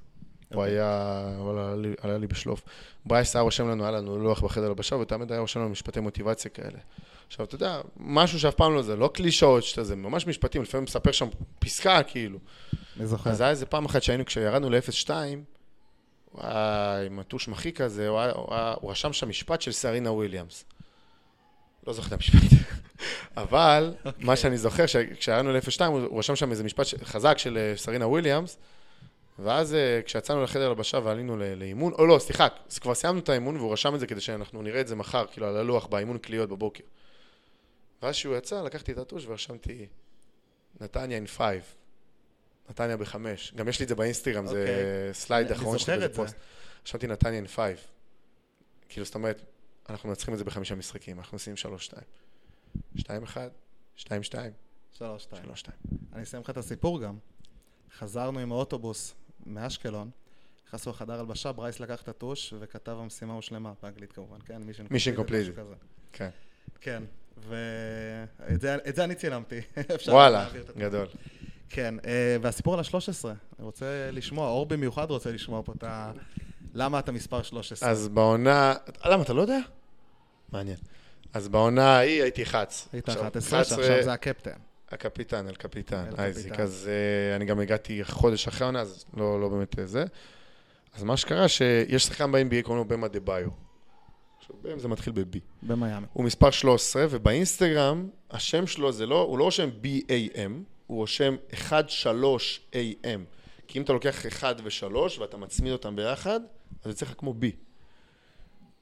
[0.53, 2.62] הוא היה, הוא עלה לי- עלה לי בשלוף.
[3.05, 6.51] ברייס היה רושם לנו, היה לנו לוח בחדר הלבשה, ותמיד היה רושם לנו משפטי מוטיבציה
[6.51, 6.80] כאלה.
[7.32, 10.84] עכשיו, אתה יודע, משהו שאף פעם לא זה, לא קלישאות, שאתה זה ממש משפטים, לפעמים
[10.84, 11.28] מספר שם
[11.60, 12.40] פסקה, כאילו.
[12.98, 13.30] אני זוכר.
[13.30, 15.10] אז היה איזה פעם אחת שהיינו, כשירדנו ל-0-2,
[16.32, 20.66] הוא היה עם הטוש מחי כזה, הוא, הוא, הוא רשם שם משפט של סרינה וויליאמס.
[21.88, 22.58] לא זוכר את המשפט.
[23.38, 24.10] אבל, okay.
[24.20, 24.86] מה שאני זוכר,
[25.20, 28.58] כשירדנו ל-0-2, הוא, הוא רשם שם איזה משפט חזק של אה, סרינה וויליאמס,
[29.40, 32.48] ואז אה, כשיצאנו לחדר הלבשה ועלינו לאימון, או לא, סליחה,
[32.82, 35.48] כבר סיימנו את האימון, והוא רשם את זה כדי שאנחנו נראה את זה מחר, כאילו
[35.48, 36.84] על הלוח, באימון קליות בבוקר.
[38.02, 39.88] ואז כשהוא יצא, לקחתי את הטוש ורשמתי
[40.82, 41.64] נתניה in 5.
[42.70, 43.54] נתניה בחמש.
[43.56, 45.14] גם יש לי את זה באינסטגרם, זה אוקיי.
[45.14, 46.22] slide אחרון שלי את באיזה זה.
[46.22, 46.36] פוסט.
[46.86, 47.88] רשמתי נתניה in 5.
[48.89, 49.41] כאילו, זאת אומרת,
[49.89, 51.58] אנחנו מנצחים את זה בחמישה משחקים, אנחנו עושים 3-2.
[52.97, 53.02] 2-1,
[53.97, 54.04] 2-2,
[54.91, 55.43] שלוש, שתיים.
[55.43, 55.68] 3-2.
[56.14, 57.18] אני אסיים לך את הסיפור גם.
[57.97, 60.10] חזרנו עם האוטובוס מאשקלון,
[60.68, 64.62] נכנסנו לחדר הלבשה, ברייס לקח את הטוש וכתב המשימה הושלמה, באנגלית כמובן, כן?
[64.64, 64.86] mission.
[65.54, 65.76] כזה.
[66.12, 66.30] כן.
[66.82, 67.04] כן,
[67.48, 69.60] ואת זה, אני צילמתי.
[70.08, 70.48] וואלה.
[70.78, 71.08] גדול.
[71.70, 76.12] כן, אה, והסיפור על ה-13, אני רוצה לשמוע, אור במיוחד רוצה לשמוע פה את ה...
[76.74, 77.90] למה אתה מספר 13?
[77.90, 78.74] אז בעונה...
[79.06, 79.60] למה, אתה לא יודע?
[80.52, 80.78] מעניין.
[81.34, 82.88] אז בעונה ההיא הייתי חץ.
[82.94, 84.52] היית עכשיו, 11, שעכשיו זה הקפטן.
[84.92, 86.60] הקפיטן, אל קפיטן, אייזיק.
[86.60, 90.06] אז uh, אני גם הגעתי חודש אחרי העונה, אז לא, לא באמת אה, זה.
[90.96, 93.50] אז מה שקרה, שיש שחקן ב-NBA, קוראים לו במה דה ביו.
[94.62, 95.39] בם זה מתחיל ב-B.
[95.64, 96.08] במיאמי.
[96.14, 100.52] הוא מספר 13, ובאינסטגרם, השם שלו זה לא, הוא לא רושם B-A-M,
[100.88, 101.36] הוא רושם
[101.70, 103.20] 1-3-A-M.
[103.68, 106.39] כי אם אתה לוקח 1 ו-3 ואתה מצמיד אותם ביחד,
[106.84, 107.45] אז זה צריך כמו B.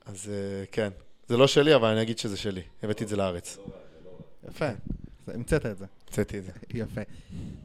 [0.05, 0.89] אז אה, כן.
[1.27, 2.61] זה לא שלי, אבל אני אגיד שזה שלי.
[2.83, 3.57] הבאתי את זה לארץ.
[4.49, 4.69] יפה,
[5.27, 5.85] המצאת את זה.
[6.05, 6.51] הוצאתי את זה.
[6.73, 7.01] יפה.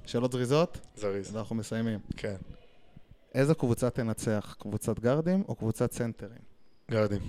[0.07, 0.79] שאלות זריזות?
[0.97, 1.35] זריז.
[1.37, 1.99] ואנחנו מסיימים.
[2.17, 2.37] כן.
[3.35, 4.57] איזו קבוצה תנצח?
[4.59, 6.39] קבוצת גארדים או קבוצת סנטרים?
[6.91, 7.21] גרדים.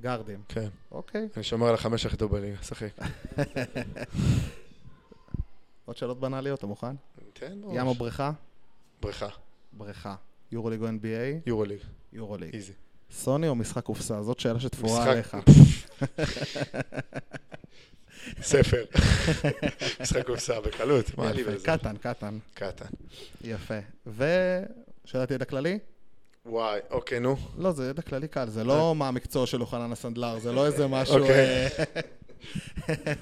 [0.00, 0.42] גארדים.
[0.48, 0.68] כן.
[0.92, 1.28] אוקיי.
[1.36, 2.98] אני שומר על החמש הכי טוב בליגה, שחק.
[5.84, 6.96] עוד שאלות בנאליות, אתה מוכן?
[7.32, 8.30] תן ים או בריכה?
[9.02, 9.28] בריכה.
[9.72, 10.14] בריכה.
[10.52, 11.46] יורוליג או NBA?
[11.46, 11.80] יורוליג.
[12.12, 12.54] יורוליג.
[12.54, 12.72] איזי.
[13.10, 14.22] סוני או משחק קופסה?
[14.22, 15.36] זאת שאלה שתפורה עליך.
[18.42, 18.84] ספר.
[20.00, 21.44] משחק קופסה בקלות, מה לי.
[21.44, 21.66] בזה?
[21.66, 22.38] קטן, קטן.
[22.54, 22.86] קטן.
[23.44, 23.78] יפה.
[24.06, 25.78] ושאלת ידע כללי?
[26.48, 27.36] וואי, אוקיי, נו.
[27.58, 30.86] לא, זה ידע כללי קל, זה לא מה המקצוע של יוחנן הסנדלר, זה לא איזה
[30.86, 31.18] משהו...
[31.18, 31.68] אוקיי.
[32.88, 32.88] אה,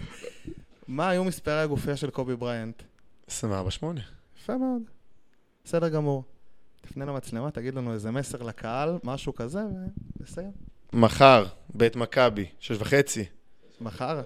[0.88, 2.82] מה היו מספרי הגופייה של קובי בריינט?
[3.28, 3.32] 24-8.
[4.42, 4.82] יפה מאוד.
[5.64, 6.24] בסדר גמור.
[6.80, 9.60] תפנה למצלמה, תגיד לנו איזה מסר לקהל, משהו כזה,
[10.20, 10.52] ונסיים.
[10.92, 13.24] מחר, בית מכבי, שש וחצי,
[13.80, 14.22] מחר.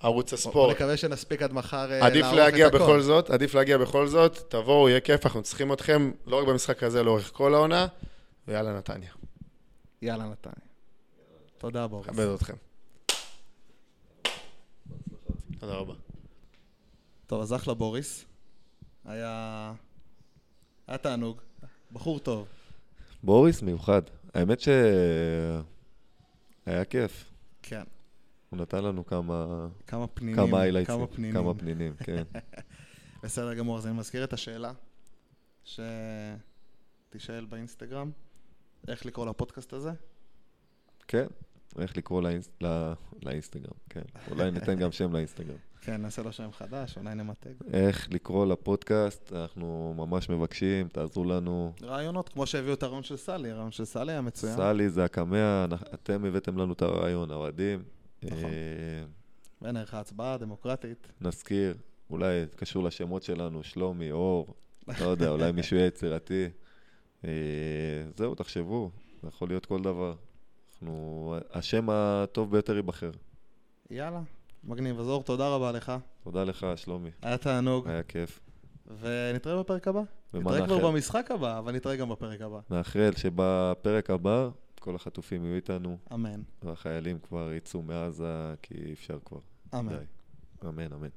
[0.00, 0.76] ערוץ בוא הספורט.
[0.76, 2.84] נקווה שנספיק עד מחר אה, עדיף לערוך להגיע את הכל.
[2.84, 6.82] בכל זאת, עדיף להגיע בכל זאת, תבואו, יהיה כיף, אנחנו צריכים אתכם, לא רק במשחק
[6.82, 7.86] הזה, לאורך כל העונה,
[8.50, 9.12] ויאללה נתניה.
[10.02, 10.66] יאללה, נתניה.
[11.58, 12.08] תודה, בוריס.
[12.08, 12.54] מכבד אתכם.
[15.58, 15.94] תודה רבה.
[17.26, 18.24] טוב, אז אחלה בוריס.
[19.04, 19.72] היה...
[20.86, 21.40] היה תענוג.
[21.92, 22.48] בחור טוב.
[23.22, 24.02] בוריס מיוחד.
[24.34, 24.68] האמת ש...
[26.66, 27.32] היה כיף.
[27.62, 27.84] כן.
[28.50, 29.66] הוא נתן לנו כמה...
[29.86, 30.36] כמה פנינים.
[30.36, 30.96] כמה היילייטסים.
[30.96, 31.34] כמה פנינים.
[31.34, 32.22] כמה פנינים, כן.
[33.22, 34.72] בסדר גמור, אז אני מזכיר את השאלה
[35.64, 38.10] שתישאל באינסטגרם.
[38.88, 39.92] איך לקרוא לפודקאסט הזה?
[41.08, 41.26] כן.
[41.78, 42.50] איך לקרוא לאינס...
[42.60, 42.92] לא...
[43.22, 44.02] לאינסטגרם, כן.
[44.30, 45.56] אולי ניתן גם שם לאינסטגרם.
[45.80, 47.52] כן, נעשה לו שם חדש, אולי נמתג.
[47.72, 51.72] איך לקרוא לפודקאסט, אנחנו ממש מבקשים, תעזרו לנו.
[51.82, 54.56] רעיונות, כמו שהביאו את הרעיון של סלי, הרעיון של סלי היה מצוין.
[54.56, 57.82] סלי זה הקמע, אתם הבאתם לנו את הרעיון, האוהדים.
[58.22, 58.44] נכון.
[58.44, 59.04] אה,
[59.62, 61.08] בין ערך ההצבעה הדמוקרטית.
[61.20, 61.74] נזכיר,
[62.10, 64.54] אולי קשור לשמות שלנו, שלומי, אור,
[65.00, 66.48] לא יודע, אולי מישהו יהיה יצירתי.
[67.24, 67.30] אה,
[68.16, 68.90] זהו, תחשבו,
[69.22, 70.14] זה יכול להיות כל דבר.
[70.72, 73.10] אנחנו, השם הטוב ביותר ייבחר.
[73.90, 74.20] יאללה,
[74.64, 75.00] מגניב.
[75.00, 75.92] אז אור, תודה רבה לך.
[76.24, 78.40] תודה לך, שלומי, היה תענוג, היה כיף.
[79.00, 80.00] ונתראה בפרק הבא.
[80.34, 80.86] נתראה כבר נאחל?
[80.86, 82.60] במשחק הבא, אבל נתראה גם בפרק הבא.
[82.70, 84.48] נאחל שבפרק הבא
[84.80, 86.42] כל החטופים יהיו איתנו, אמן.
[86.62, 89.38] והחיילים כבר יצאו מעזה, כי אי אפשר כבר.
[89.74, 89.88] אמן.
[89.88, 90.04] די.
[90.68, 91.08] אמן, אמן.